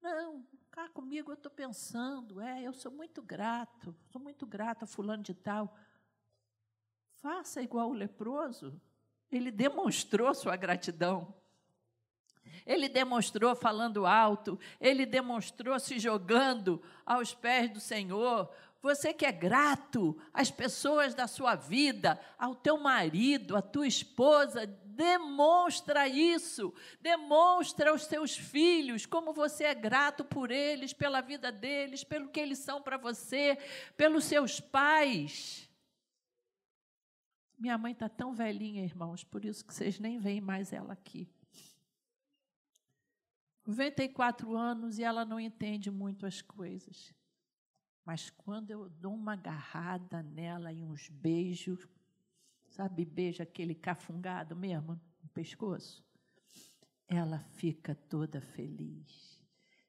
Não, 0.00 0.46
cá 0.76 0.90
comigo 0.90 1.30
eu 1.30 1.36
estou 1.36 1.50
pensando, 1.50 2.38
é, 2.38 2.62
eu 2.62 2.74
sou 2.74 2.92
muito 2.92 3.22
grato, 3.22 3.96
sou 4.10 4.20
muito 4.20 4.44
grato 4.46 4.82
a 4.82 4.86
fulano 4.86 5.22
de 5.22 5.32
tal. 5.32 5.74
Faça 7.22 7.62
igual 7.62 7.88
o 7.88 7.94
leproso. 7.94 8.78
Ele 9.32 9.50
demonstrou 9.50 10.34
sua 10.34 10.54
gratidão. 10.54 11.34
Ele 12.66 12.90
demonstrou 12.90 13.56
falando 13.56 14.04
alto, 14.04 14.60
ele 14.78 15.06
demonstrou 15.06 15.80
se 15.80 15.98
jogando 15.98 16.82
aos 17.06 17.32
pés 17.32 17.70
do 17.70 17.80
Senhor. 17.80 18.52
Você 18.82 19.14
que 19.14 19.24
é 19.24 19.32
grato 19.32 20.14
às 20.30 20.50
pessoas 20.50 21.14
da 21.14 21.26
sua 21.26 21.54
vida, 21.54 22.20
ao 22.38 22.54
teu 22.54 22.76
marido, 22.76 23.56
à 23.56 23.62
tua 23.62 23.86
esposa, 23.86 24.66
demonstra 24.96 26.08
isso. 26.08 26.72
Demonstra 27.00 27.90
aos 27.90 28.06
teus 28.06 28.36
filhos 28.36 29.06
como 29.06 29.32
você 29.32 29.64
é 29.64 29.74
grato 29.74 30.24
por 30.24 30.50
eles, 30.50 30.92
pela 30.92 31.20
vida 31.20 31.52
deles, 31.52 32.02
pelo 32.02 32.28
que 32.28 32.40
eles 32.40 32.58
são 32.58 32.82
para 32.82 32.96
você, 32.96 33.58
pelos 33.96 34.24
seus 34.24 34.58
pais. 34.58 35.70
Minha 37.58 37.78
mãe 37.78 37.92
está 37.92 38.08
tão 38.08 38.34
velhinha, 38.34 38.84
irmãos, 38.84 39.22
por 39.24 39.44
isso 39.44 39.64
que 39.64 39.72
vocês 39.72 39.98
nem 39.98 40.18
veem 40.18 40.40
mais 40.40 40.72
ela 40.72 40.92
aqui. 40.92 41.28
94 43.66 44.56
anos 44.56 44.98
e 44.98 45.02
ela 45.02 45.24
não 45.24 45.40
entende 45.40 45.90
muito 45.90 46.24
as 46.24 46.40
coisas. 46.40 47.14
Mas 48.04 48.30
quando 48.30 48.70
eu 48.70 48.88
dou 48.88 49.14
uma 49.14 49.32
agarrada 49.32 50.22
nela 50.22 50.72
e 50.72 50.84
uns 50.84 51.08
beijos, 51.08 51.88
sabe, 52.76 53.04
beijo 53.04 53.42
aquele 53.42 53.74
cafungado 53.74 54.54
mesmo 54.54 55.00
no 55.22 55.28
pescoço, 55.30 56.04
ela 57.08 57.38
fica 57.38 57.94
toda 57.94 58.40
feliz. 58.40 59.40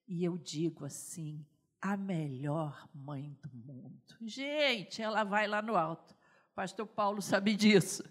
E 0.08 0.24
eu 0.24 0.38
digo 0.38 0.86
assim: 0.86 1.46
a 1.82 1.98
melhor 1.98 2.88
mãe 2.94 3.38
do 3.44 3.50
mundo. 3.54 4.02
Gente, 4.22 5.02
ela 5.02 5.24
vai 5.24 5.48
lá 5.48 5.62
no 5.62 5.76
alto. 5.76 6.16
Pastor 6.56 6.88
Paulo 6.88 7.22
sabe 7.22 7.56
disso 7.56 8.04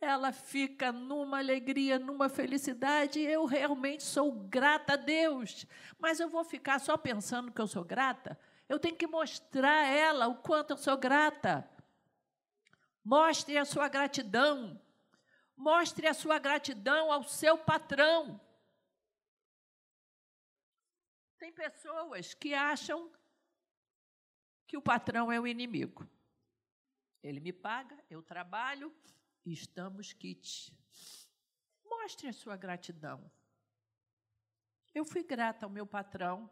ela 0.00 0.32
fica 0.32 0.90
numa 0.90 1.38
alegria, 1.38 1.98
numa 1.98 2.28
felicidade. 2.28 3.20
Eu 3.20 3.44
realmente 3.44 4.02
sou 4.02 4.32
grata 4.32 4.94
a 4.94 4.96
Deus, 4.96 5.66
mas 5.98 6.18
eu 6.18 6.28
vou 6.28 6.42
ficar 6.42 6.78
só 6.78 6.96
pensando 6.96 7.52
que 7.52 7.60
eu 7.60 7.66
sou 7.66 7.84
grata? 7.84 8.38
Eu 8.68 8.78
tenho 8.78 8.96
que 8.96 9.06
mostrar 9.06 9.82
a 9.82 9.86
ela 9.86 10.28
o 10.28 10.36
quanto 10.36 10.70
eu 10.70 10.76
sou 10.76 10.96
grata. 10.96 11.68
Mostre 13.04 13.56
a 13.56 13.64
sua 13.64 13.88
gratidão. 13.88 14.80
Mostre 15.56 16.06
a 16.06 16.14
sua 16.14 16.38
gratidão 16.38 17.12
ao 17.12 17.22
seu 17.24 17.58
patrão. 17.58 18.40
Tem 21.38 21.52
pessoas 21.52 22.34
que 22.34 22.54
acham 22.54 23.10
que 24.66 24.76
o 24.76 24.82
patrão 24.82 25.32
é 25.32 25.40
o 25.40 25.46
inimigo. 25.46 26.08
Ele 27.22 27.40
me 27.40 27.52
paga, 27.52 27.98
eu 28.08 28.22
trabalho, 28.22 28.94
estamos 29.44 30.12
kits. 30.12 30.72
Mostre 31.84 32.28
a 32.28 32.32
sua 32.32 32.56
gratidão. 32.56 33.30
Eu 34.94 35.04
fui 35.04 35.22
grata 35.22 35.66
ao 35.66 35.70
meu 35.70 35.86
patrão. 35.86 36.48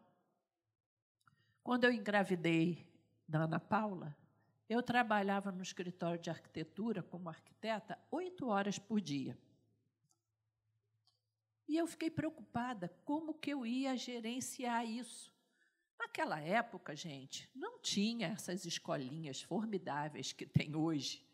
Quando 1.62 1.84
eu 1.84 1.92
engravidei 1.92 2.86
da 3.26 3.40
Ana 3.40 3.60
Paula, 3.60 4.16
eu 4.68 4.82
trabalhava 4.82 5.50
no 5.50 5.62
escritório 5.62 6.20
de 6.20 6.30
arquitetura 6.30 7.02
como 7.02 7.28
arquiteta 7.28 7.98
oito 8.10 8.46
horas 8.48 8.78
por 8.78 9.00
dia. 9.00 9.38
E 11.66 11.76
eu 11.76 11.86
fiquei 11.86 12.10
preocupada 12.10 12.88
como 13.04 13.34
que 13.34 13.50
eu 13.50 13.66
ia 13.66 13.96
gerenciar 13.96 14.86
isso. 14.86 15.32
Naquela 15.98 16.40
época, 16.40 16.94
gente, 16.96 17.50
não 17.54 17.78
tinha 17.80 18.28
essas 18.28 18.64
escolinhas 18.64 19.42
formidáveis 19.42 20.32
que 20.32 20.46
tem 20.46 20.74
hoje 20.74 21.28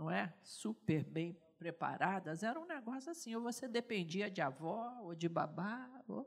não 0.00 0.10
é? 0.10 0.32
Super 0.42 1.04
bem 1.04 1.36
preparadas, 1.58 2.42
era 2.42 2.58
um 2.58 2.64
negócio 2.64 3.10
assim, 3.10 3.34
ou 3.34 3.42
você 3.42 3.68
dependia 3.68 4.30
de 4.30 4.40
avó 4.40 4.98
ou 5.02 5.14
de 5.14 5.28
babá. 5.28 5.86
Ou... 6.08 6.26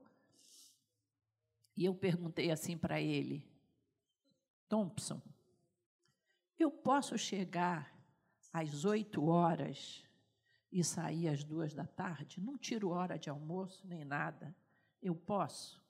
E 1.75 1.83
eu 1.83 1.95
perguntei 1.95 2.51
assim 2.51 2.77
para 2.77 3.01
ele, 3.01 3.43
Thompson, 4.69 5.19
eu 6.63 6.71
posso 6.71 7.17
chegar 7.17 7.93
às 8.51 8.85
oito 8.85 9.25
horas 9.25 10.03
e 10.71 10.83
sair 10.83 11.27
às 11.27 11.43
duas 11.43 11.73
da 11.73 11.85
tarde? 11.85 12.41
Não 12.41 12.57
tiro 12.57 12.89
hora 12.89 13.17
de 13.17 13.29
almoço 13.29 13.85
nem 13.87 14.03
nada. 14.03 14.55
Eu 15.01 15.15
posso? 15.15 15.83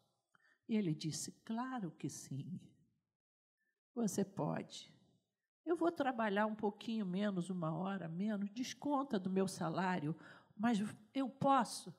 E 0.67 0.75
ele 0.75 0.93
disse: 0.93 1.31
Claro 1.45 1.91
que 1.91 2.09
sim. 2.09 2.59
Você 3.93 4.25
pode. 4.25 4.91
Eu 5.65 5.77
vou 5.77 5.91
trabalhar 5.91 6.45
um 6.45 6.55
pouquinho 6.55 7.05
menos, 7.05 7.49
uma 7.49 7.73
hora 7.73 8.07
menos, 8.07 8.49
desconta 8.49 9.19
do 9.19 9.29
meu 9.29 9.47
salário, 9.47 10.15
mas 10.57 10.79
eu 11.13 11.29
posso. 11.29 11.95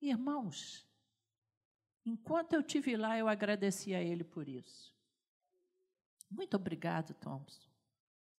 Irmãos, 0.00 0.86
enquanto 2.04 2.52
eu 2.52 2.62
tive 2.62 2.96
lá, 2.96 3.18
eu 3.18 3.26
agradeci 3.26 3.94
a 3.94 4.00
ele 4.00 4.22
por 4.22 4.48
isso. 4.48 4.94
Muito 6.30 6.54
obrigado, 6.56 7.14
Thompson. 7.14 7.71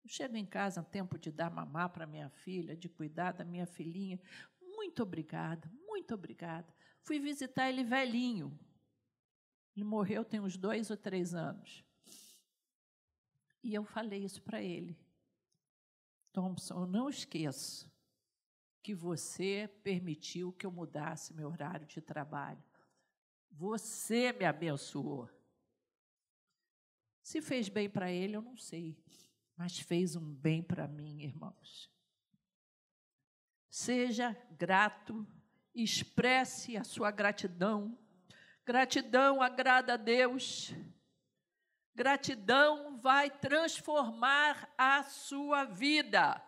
Eu 0.04 0.08
chego 0.08 0.36
em 0.36 0.46
casa, 0.46 0.82
tempo 0.82 1.18
de 1.18 1.30
dar 1.30 1.50
mamar 1.50 1.90
para 1.90 2.06
minha 2.06 2.28
filha, 2.28 2.76
de 2.76 2.88
cuidar 2.88 3.32
da 3.32 3.44
minha 3.44 3.66
filhinha. 3.66 4.20
Muito 4.60 5.02
obrigada, 5.02 5.70
muito 5.86 6.14
obrigada. 6.14 6.74
Fui 7.02 7.20
visitar 7.20 7.68
ele 7.68 7.84
velhinho. 7.84 8.58
Ele 9.76 9.84
morreu 9.84 10.24
tem 10.24 10.40
uns 10.40 10.56
dois 10.56 10.90
ou 10.90 10.96
três 10.96 11.34
anos. 11.34 11.84
E 13.62 13.72
eu 13.72 13.84
falei 13.84 14.24
isso 14.24 14.42
para 14.42 14.60
ele. 14.60 14.98
Thompson, 16.32 16.80
eu 16.80 16.86
não 16.86 17.08
esqueço 17.08 17.90
que 18.82 18.94
você 18.94 19.70
permitiu 19.84 20.52
que 20.52 20.66
eu 20.66 20.72
mudasse 20.72 21.32
meu 21.32 21.48
horário 21.48 21.86
de 21.86 22.00
trabalho. 22.00 22.62
Você 23.50 24.32
me 24.32 24.44
abençoou. 24.44 25.28
Se 27.22 27.40
fez 27.40 27.68
bem 27.68 27.88
para 27.88 28.10
ele, 28.10 28.34
eu 28.34 28.42
não 28.42 28.56
sei, 28.56 28.98
mas 29.62 29.78
fez 29.78 30.16
um 30.16 30.34
bem 30.34 30.60
para 30.60 30.88
mim, 30.88 31.22
irmãos. 31.22 31.88
Seja 33.70 34.36
grato, 34.58 35.24
expresse 35.72 36.76
a 36.76 36.82
sua 36.82 37.12
gratidão. 37.12 37.96
Gratidão 38.66 39.40
agrada 39.40 39.94
a 39.94 39.96
Deus. 39.96 40.72
Gratidão 41.94 42.98
vai 42.98 43.30
transformar 43.30 44.68
a 44.76 45.04
sua 45.04 45.62
vida. 45.62 46.44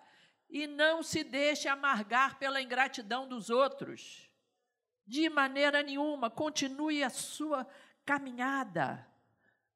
E 0.50 0.66
não 0.66 1.00
se 1.00 1.22
deixe 1.22 1.68
amargar 1.68 2.36
pela 2.40 2.60
ingratidão 2.60 3.28
dos 3.28 3.48
outros. 3.48 4.28
De 5.06 5.28
maneira 5.28 5.84
nenhuma, 5.84 6.28
continue 6.28 7.04
a 7.04 7.10
sua 7.10 7.64
caminhada. 8.04 9.08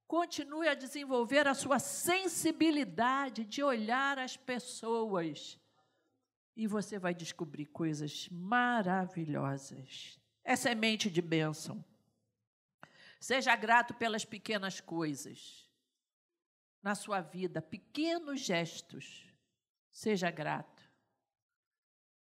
Continue 0.09 0.67
a 0.67 0.75
desenvolver 0.75 1.47
a 1.47 1.53
sua 1.53 1.79
sensibilidade 1.79 3.45
de 3.45 3.63
olhar 3.63 4.19
as 4.19 4.39
pessoas. 4.39 5.61
E 6.57 6.67
você 6.67 6.99
vai 6.99 7.15
descobrir 7.15 7.67
coisas 7.67 8.27
maravilhosas. 8.31 10.19
É 10.43 10.57
semente 10.57 11.11
de 11.11 11.21
bênção. 11.21 11.85
Seja 13.21 13.55
grato 13.55 13.93
pelas 13.93 14.25
pequenas 14.25 14.81
coisas. 14.81 15.69
na 16.83 16.95
sua 16.95 17.21
vida 17.21 17.61
pequenos 17.61 18.41
gestos, 18.41 19.27
seja 19.91 20.31
grato. 20.31 20.89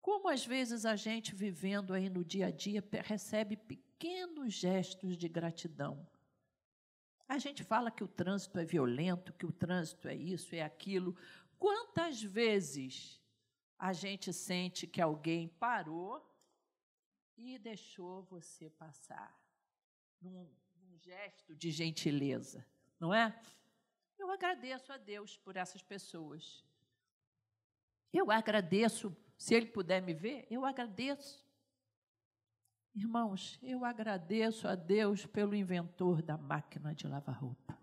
Como 0.00 0.28
às 0.28 0.46
vezes 0.46 0.86
a 0.86 0.96
gente 0.96 1.34
vivendo 1.34 1.92
aí 1.92 2.08
no 2.08 2.24
dia 2.24 2.46
a 2.46 2.50
dia 2.50 2.82
recebe 3.02 3.56
pequenos 3.56 4.54
gestos 4.54 5.18
de 5.18 5.28
gratidão. 5.28 6.06
A 7.34 7.38
gente 7.38 7.64
fala 7.64 7.90
que 7.90 8.04
o 8.04 8.06
trânsito 8.06 8.60
é 8.60 8.64
violento, 8.64 9.32
que 9.32 9.44
o 9.44 9.50
trânsito 9.50 10.06
é 10.06 10.14
isso, 10.14 10.54
é 10.54 10.62
aquilo. 10.62 11.16
Quantas 11.58 12.22
vezes 12.22 13.20
a 13.76 13.92
gente 13.92 14.32
sente 14.32 14.86
que 14.86 15.00
alguém 15.00 15.48
parou 15.48 16.24
e 17.36 17.58
deixou 17.58 18.22
você 18.22 18.70
passar 18.70 19.36
num, 20.20 20.48
num 20.76 20.96
gesto 20.96 21.56
de 21.56 21.72
gentileza, 21.72 22.64
não 23.00 23.12
é? 23.12 23.36
Eu 24.16 24.30
agradeço 24.30 24.92
a 24.92 24.96
Deus 24.96 25.36
por 25.36 25.56
essas 25.56 25.82
pessoas. 25.82 26.64
Eu 28.12 28.30
agradeço, 28.30 29.12
se 29.36 29.56
Ele 29.56 29.66
puder 29.66 30.00
me 30.00 30.14
ver, 30.14 30.46
eu 30.48 30.64
agradeço. 30.64 31.43
Irmãos, 32.94 33.58
eu 33.62 33.84
agradeço 33.84 34.68
a 34.68 34.74
Deus 34.74 35.26
pelo 35.26 35.54
inventor 35.54 36.22
da 36.22 36.38
máquina 36.38 36.94
de 36.94 37.08
lavar 37.08 37.36
roupa. 37.36 37.76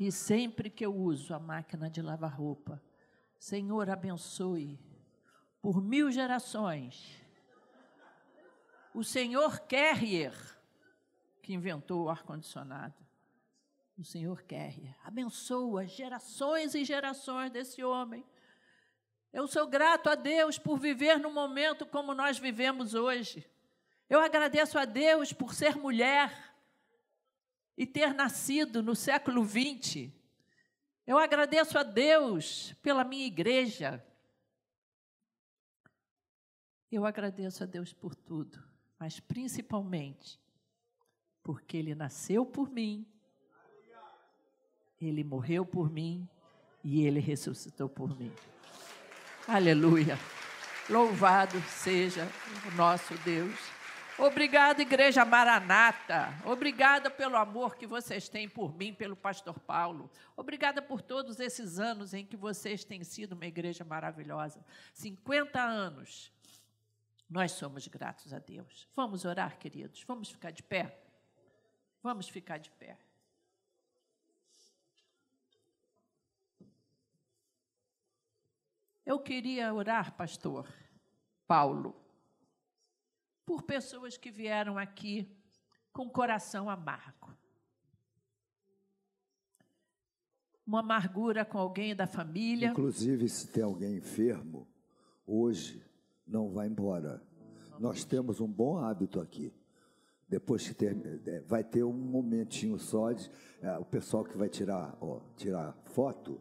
E 0.00 0.10
sempre 0.10 0.70
que 0.70 0.84
eu 0.84 0.94
uso 0.94 1.34
a 1.34 1.38
máquina 1.38 1.90
de 1.90 2.00
lavar 2.00 2.32
roupa, 2.32 2.82
Senhor, 3.38 3.90
abençoe 3.90 4.80
por 5.60 5.82
mil 5.82 6.10
gerações 6.10 7.20
o 8.94 9.02
senhor 9.02 9.60
Carrier, 9.60 10.34
que 11.40 11.54
inventou 11.54 12.04
o 12.04 12.08
ar-condicionado. 12.10 12.94
O 13.98 14.04
senhor 14.04 14.42
Carrier 14.42 14.96
abençoa 15.02 15.86
gerações 15.86 16.74
e 16.74 16.84
gerações 16.84 17.50
desse 17.50 17.82
homem. 17.82 18.24
Eu 19.32 19.46
sou 19.46 19.66
grato 19.66 20.10
a 20.10 20.14
Deus 20.14 20.58
por 20.58 20.78
viver 20.78 21.18
num 21.18 21.32
momento 21.32 21.86
como 21.86 22.14
nós 22.14 22.38
vivemos 22.38 22.94
hoje. 22.94 23.48
Eu 24.08 24.20
agradeço 24.20 24.78
a 24.78 24.84
Deus 24.84 25.32
por 25.32 25.54
ser 25.54 25.76
mulher 25.76 26.54
e 27.76 27.86
ter 27.86 28.12
nascido 28.12 28.82
no 28.82 28.94
século 28.94 29.44
XX. 29.44 30.10
Eu 31.06 31.18
agradeço 31.18 31.78
a 31.78 31.82
Deus 31.82 32.74
pela 32.82 33.04
minha 33.04 33.26
igreja. 33.26 34.04
Eu 36.90 37.06
agradeço 37.06 37.62
a 37.62 37.66
Deus 37.66 37.92
por 37.92 38.14
tudo 38.14 38.72
mas 39.02 39.18
principalmente 39.18 40.40
porque 41.42 41.76
ele 41.76 41.92
nasceu 41.92 42.46
por 42.46 42.70
mim, 42.70 43.04
ele 45.00 45.24
morreu 45.24 45.66
por 45.66 45.90
mim 45.90 46.28
e 46.84 47.04
ele 47.04 47.18
ressuscitou 47.18 47.88
por 47.88 48.16
mim. 48.16 48.30
Aleluia. 49.48 50.16
Louvado 50.88 51.60
seja 51.62 52.28
o 52.66 52.76
nosso 52.76 53.12
Deus. 53.24 53.58
Obrigado, 54.16 54.80
Igreja 54.80 55.24
Maranata. 55.24 56.32
Obrigada 56.44 57.10
pelo 57.10 57.36
amor 57.36 57.74
que 57.74 57.84
vocês 57.84 58.28
têm 58.28 58.48
por 58.48 58.72
mim, 58.76 58.94
pelo 58.94 59.16
pastor 59.16 59.58
Paulo. 59.58 60.08
Obrigada 60.36 60.80
por 60.80 61.02
todos 61.02 61.40
esses 61.40 61.80
anos 61.80 62.14
em 62.14 62.24
que 62.24 62.36
vocês 62.36 62.84
têm 62.84 63.02
sido 63.02 63.32
uma 63.32 63.46
igreja 63.46 63.84
maravilhosa. 63.84 64.64
50 64.94 65.60
anos 65.60 66.32
nós 67.28 67.52
somos 67.52 67.88
gratos 67.88 68.32
a 68.32 68.38
Deus. 68.38 68.86
Vamos 68.94 69.24
orar, 69.24 69.58
queridos? 69.58 70.04
Vamos 70.06 70.30
ficar 70.30 70.52
de 70.52 70.62
pé? 70.62 71.02
Vamos 72.00 72.28
ficar 72.28 72.58
de 72.58 72.70
pé. 72.70 72.96
Eu 79.04 79.18
queria 79.18 79.74
orar, 79.74 80.16
pastor 80.16 80.68
Paulo, 81.46 81.94
por 83.44 83.62
pessoas 83.62 84.16
que 84.16 84.30
vieram 84.30 84.78
aqui 84.78 85.28
com 85.92 86.08
coração 86.08 86.70
amargo. 86.70 87.36
Uma 90.64 90.80
amargura 90.80 91.44
com 91.44 91.58
alguém 91.58 91.96
da 91.96 92.06
família. 92.06 92.68
Inclusive, 92.68 93.28
se 93.28 93.48
tem 93.48 93.64
alguém 93.64 93.96
enfermo, 93.96 94.68
hoje 95.26 95.84
não 96.24 96.50
vai 96.50 96.68
embora. 96.68 97.20
Nós 97.80 98.04
temos 98.04 98.40
um 98.40 98.46
bom 98.46 98.78
hábito 98.78 99.20
aqui. 99.20 99.52
Depois 100.28 100.66
que 100.66 100.72
ter, 100.72 100.96
é, 101.26 101.40
vai 101.40 101.64
ter 101.64 101.82
um 101.82 101.92
momentinho 101.92 102.78
só 102.78 103.12
de 103.12 103.28
é, 103.60 103.76
o 103.76 103.84
pessoal 103.84 104.24
que 104.24 104.38
vai 104.38 104.48
tirar, 104.48 104.96
ó, 105.00 105.20
tirar 105.36 105.76
foto 105.86 106.40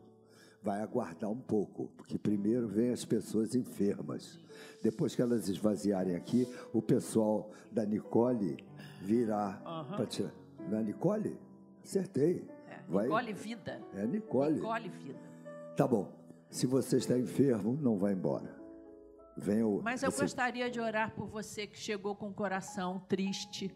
vai 0.61 0.81
aguardar 0.81 1.29
um 1.29 1.39
pouco, 1.39 1.87
porque 1.97 2.17
primeiro 2.17 2.67
vem 2.67 2.91
as 2.91 3.03
pessoas 3.03 3.55
enfermas. 3.55 4.39
Depois 4.81 5.15
que 5.15 5.21
elas 5.21 5.47
esvaziarem 5.47 6.15
aqui, 6.15 6.47
o 6.71 6.81
pessoal 6.81 7.51
da 7.71 7.85
Nicole 7.85 8.63
virá 9.01 9.61
uhum. 9.65 9.95
para 9.95 10.05
tirar. 10.05 10.33
Não 10.69 10.77
é 10.77 10.83
Nicole? 10.83 11.37
Acertei. 11.83 12.47
É, 12.69 12.79
vai, 12.87 13.05
Nicole 13.05 13.33
Vida. 13.33 13.81
É 13.95 14.05
Nicole. 14.05 14.55
Nicole 14.55 14.89
Vida. 14.89 15.19
Tá 15.75 15.87
bom. 15.87 16.11
Se 16.49 16.67
você 16.67 16.97
está 16.97 17.17
enfermo, 17.17 17.77
não 17.81 17.97
vai 17.97 18.13
embora. 18.13 18.61
Venho, 19.35 19.81
Mas 19.81 20.03
eu 20.03 20.11
gostaria 20.11 20.69
de 20.69 20.79
orar 20.79 21.15
por 21.15 21.25
você 21.25 21.65
que 21.65 21.79
chegou 21.79 22.15
com 22.15 22.27
o 22.27 22.33
coração 22.33 22.99
triste, 23.07 23.73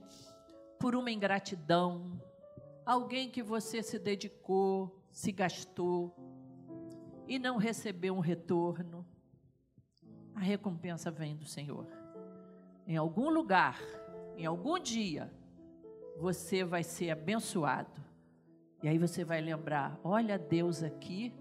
por 0.77 0.95
uma 0.95 1.09
ingratidão, 1.09 2.21
alguém 2.85 3.31
que 3.31 3.41
você 3.41 3.81
se 3.81 3.97
dedicou, 3.97 5.01
se 5.11 5.31
gastou 5.31 6.13
e 7.27 7.39
não 7.39 7.57
recebeu 7.57 8.15
um 8.15 8.19
retorno. 8.19 9.05
A 10.33 10.39
recompensa 10.39 11.09
vem 11.09 11.35
do 11.35 11.45
Senhor. 11.45 11.87
Em 12.87 12.97
algum 12.97 13.29
lugar, 13.29 13.79
em 14.37 14.45
algum 14.45 14.77
dia, 14.79 15.33
você 16.17 16.63
vai 16.63 16.83
ser 16.83 17.11
abençoado. 17.11 18.01
E 18.83 18.87
aí 18.87 18.97
você 18.97 19.23
vai 19.23 19.41
lembrar: 19.41 19.99
olha 20.03 20.37
Deus 20.37 20.83
aqui 20.83 21.33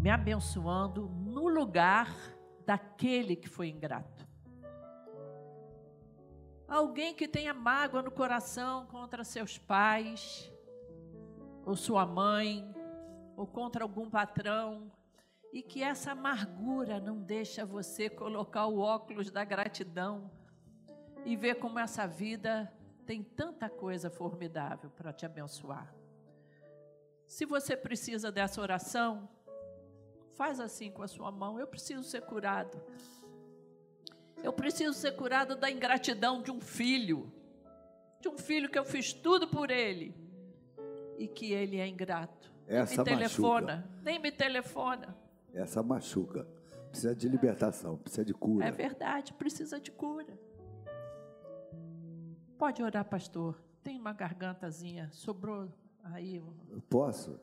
me 0.00 0.10
abençoando 0.10 1.08
no 1.08 1.48
lugar 1.48 2.14
daquele 2.64 3.34
que 3.34 3.48
foi 3.48 3.68
ingrato. 3.68 4.26
Alguém 6.68 7.14
que 7.14 7.26
tenha 7.26 7.54
mágoa 7.54 8.02
no 8.02 8.10
coração 8.10 8.86
contra 8.86 9.24
seus 9.24 9.58
pais, 9.58 10.52
ou 11.64 11.74
sua 11.74 12.04
mãe, 12.06 12.70
ou 13.38 13.46
contra 13.46 13.82
algum 13.82 14.10
patrão, 14.10 14.92
e 15.52 15.62
que 15.62 15.82
essa 15.82 16.12
amargura 16.12 17.00
não 17.00 17.22
deixa 17.22 17.64
você 17.64 18.10
colocar 18.10 18.66
o 18.66 18.80
óculos 18.80 19.30
da 19.30 19.44
gratidão 19.44 20.30
e 21.24 21.34
ver 21.36 21.54
como 21.54 21.78
essa 21.78 22.06
vida 22.06 22.70
tem 23.06 23.22
tanta 23.22 23.70
coisa 23.70 24.10
formidável 24.10 24.90
para 24.90 25.10
te 25.12 25.24
abençoar. 25.24 25.94
Se 27.26 27.46
você 27.46 27.74
precisa 27.74 28.30
dessa 28.30 28.60
oração, 28.60 29.26
Faz 30.38 30.60
assim 30.60 30.88
com 30.88 31.02
a 31.02 31.08
sua 31.08 31.32
mão. 31.32 31.58
Eu 31.58 31.66
preciso 31.66 32.04
ser 32.04 32.20
curado. 32.20 32.80
Eu 34.40 34.52
preciso 34.52 34.92
ser 34.92 35.16
curado 35.16 35.56
da 35.56 35.68
ingratidão 35.68 36.40
de 36.40 36.52
um 36.52 36.60
filho. 36.60 37.32
De 38.20 38.28
um 38.28 38.38
filho 38.38 38.70
que 38.70 38.78
eu 38.78 38.84
fiz 38.84 39.12
tudo 39.12 39.48
por 39.48 39.68
ele 39.68 40.14
e 41.18 41.26
que 41.26 41.52
ele 41.52 41.78
é 41.78 41.88
ingrato. 41.88 42.52
Essa 42.68 43.02
me 43.02 43.10
telefona, 43.10 43.76
machuca. 43.76 43.88
nem 44.02 44.18
me 44.20 44.30
telefona. 44.30 45.16
Essa 45.52 45.82
machuca. 45.82 46.46
Precisa 46.90 47.14
de 47.14 47.28
libertação, 47.28 47.96
precisa 47.96 48.24
de 48.24 48.34
cura. 48.34 48.64
É 48.66 48.70
verdade, 48.70 49.32
precisa 49.32 49.80
de 49.80 49.90
cura. 49.90 50.38
Pode 52.56 52.82
orar, 52.82 53.04
pastor. 53.04 53.60
Tem 53.82 53.98
uma 53.98 54.12
gargantazinha, 54.12 55.08
sobrou 55.12 55.68
aí. 56.04 56.36
Eu 56.70 56.80
posso? 56.88 57.38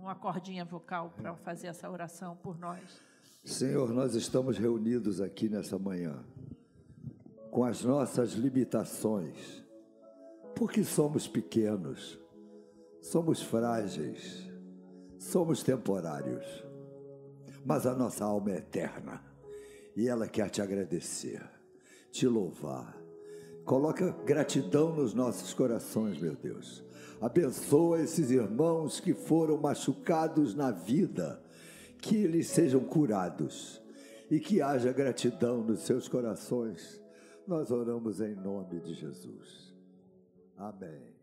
uma 0.00 0.14
cordinha 0.14 0.64
vocal 0.64 1.12
para 1.16 1.34
fazer 1.36 1.68
essa 1.68 1.90
oração 1.90 2.36
por 2.36 2.58
nós. 2.58 3.00
Senhor, 3.44 3.92
nós 3.92 4.14
estamos 4.14 4.58
reunidos 4.58 5.20
aqui 5.20 5.48
nessa 5.48 5.78
manhã 5.78 6.24
com 7.50 7.64
as 7.64 7.82
nossas 7.82 8.32
limitações, 8.32 9.64
porque 10.54 10.84
somos 10.84 11.26
pequenos, 11.26 12.18
somos 13.00 13.40
frágeis, 13.40 14.50
somos 15.26 15.62
temporários, 15.62 16.44
mas 17.64 17.86
a 17.86 17.94
nossa 17.94 18.24
alma 18.24 18.52
é 18.52 18.58
eterna 18.58 19.22
e 19.96 20.08
ela 20.08 20.28
quer 20.28 20.50
te 20.50 20.60
agradecer, 20.62 21.42
te 22.10 22.26
louvar. 22.26 22.96
Coloca 23.64 24.12
gratidão 24.24 24.94
nos 24.94 25.12
nossos 25.12 25.52
corações, 25.52 26.18
meu 26.18 26.36
Deus 26.36 26.86
Abençoa 27.20 28.02
esses 28.02 28.30
irmãos 28.30 29.00
que 29.00 29.14
foram 29.14 29.56
machucados 29.56 30.54
na 30.54 30.70
vida, 30.70 31.42
que 31.98 32.16
eles 32.16 32.48
sejam 32.48 32.80
curados 32.80 33.80
e 34.30 34.38
que 34.38 34.60
haja 34.60 34.92
gratidão 34.92 35.62
nos 35.62 35.80
seus 35.80 36.08
corações 36.08 37.00
Nós 37.46 37.70
oramos 37.70 38.20
em 38.20 38.34
nome 38.34 38.80
de 38.80 38.92
Jesus. 38.92 39.72
Amém. 40.56 41.15